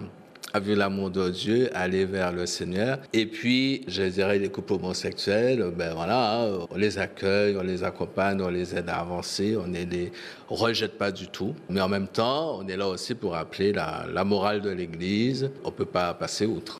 vivre 0.59 0.79
l'amour 0.79 1.11
de 1.11 1.31
Dieu, 1.31 1.71
aller 1.75 2.05
vers 2.05 2.33
le 2.33 2.47
Seigneur. 2.47 2.99
Et 3.13 3.27
puis, 3.27 3.85
je 3.87 4.03
dirais, 4.03 4.39
les 4.39 4.49
couples 4.49 4.73
homosexuels, 4.73 5.71
ben 5.77 5.95
voilà, 5.95 6.49
on 6.71 6.77
les 6.77 6.99
accueille, 6.99 7.57
on 7.57 7.63
les 7.63 7.85
accompagne, 7.85 8.41
on 8.43 8.49
les 8.49 8.75
aide 8.75 8.89
à 8.89 8.97
avancer, 8.97 9.57
on 9.57 9.69
ne 9.69 9.85
les 9.85 10.11
rejette 10.49 10.99
pas 10.99 11.13
du 11.13 11.29
tout. 11.29 11.55
Mais 11.69 11.81
en 11.81 11.89
même 11.89 12.09
temps, 12.09 12.59
on 12.59 12.67
est 12.67 12.77
là 12.77 12.89
aussi 12.89 13.15
pour 13.15 13.33
rappeler 13.33 13.73
la, 13.73 14.07
la 14.13 14.25
morale 14.25 14.61
de 14.61 14.71
l'Église. 14.71 15.51
On 15.63 15.69
ne 15.69 15.75
peut 15.75 15.85
pas 15.85 16.15
passer 16.15 16.47
outre. 16.47 16.79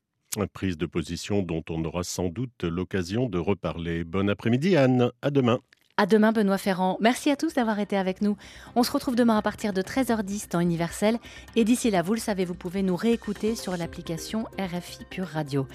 Prise 0.53 0.77
de 0.77 0.85
position 0.85 1.43
dont 1.43 1.63
on 1.69 1.83
aura 1.83 2.03
sans 2.03 2.29
doute 2.29 2.63
l'occasion 2.63 3.27
de 3.27 3.37
reparler. 3.37 4.05
Bon 4.05 4.29
après-midi 4.29 4.77
Anne, 4.77 5.11
à 5.21 5.29
demain. 5.29 5.59
À 5.97 6.05
demain, 6.05 6.31
Benoît 6.31 6.57
Ferrand. 6.57 6.97
Merci 6.99 7.29
à 7.29 7.35
tous 7.35 7.53
d'avoir 7.53 7.77
été 7.79 7.97
avec 7.97 8.21
nous. 8.21 8.37
On 8.75 8.81
se 8.81 8.91
retrouve 8.91 9.15
demain 9.15 9.37
à 9.37 9.41
partir 9.41 9.73
de 9.73 9.81
13h10 9.81 10.47
temps 10.47 10.59
universel. 10.61 11.19
Et 11.55 11.65
d'ici 11.65 11.91
là, 11.91 12.01
vous 12.01 12.13
le 12.13 12.19
savez, 12.19 12.45
vous 12.45 12.55
pouvez 12.55 12.81
nous 12.81 12.95
réécouter 12.95 13.55
sur 13.55 13.75
l'application 13.75 14.45
RFI 14.57 15.05
Pure 15.09 15.27
Radio. 15.27 15.67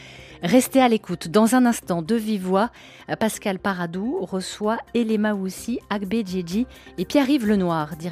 Restez 0.43 0.81
à 0.81 0.89
l'écoute. 0.89 1.29
Dans 1.29 1.55
un 1.55 1.67
instant, 1.67 2.03
de 2.03 2.17
vive 2.17 2.47
voix, 2.47 2.71
Pascal 3.21 3.59
Paradou 3.59 4.19
reçoit 4.25 4.79
Elema 4.95 5.35
Houssi, 5.35 5.81
Agbe 5.91 6.27
Djedji 6.27 6.67
et 6.99 7.05
Pierre-Yves 7.05 7.47
Lenoir, 7.47 7.97
directeur 7.97 8.07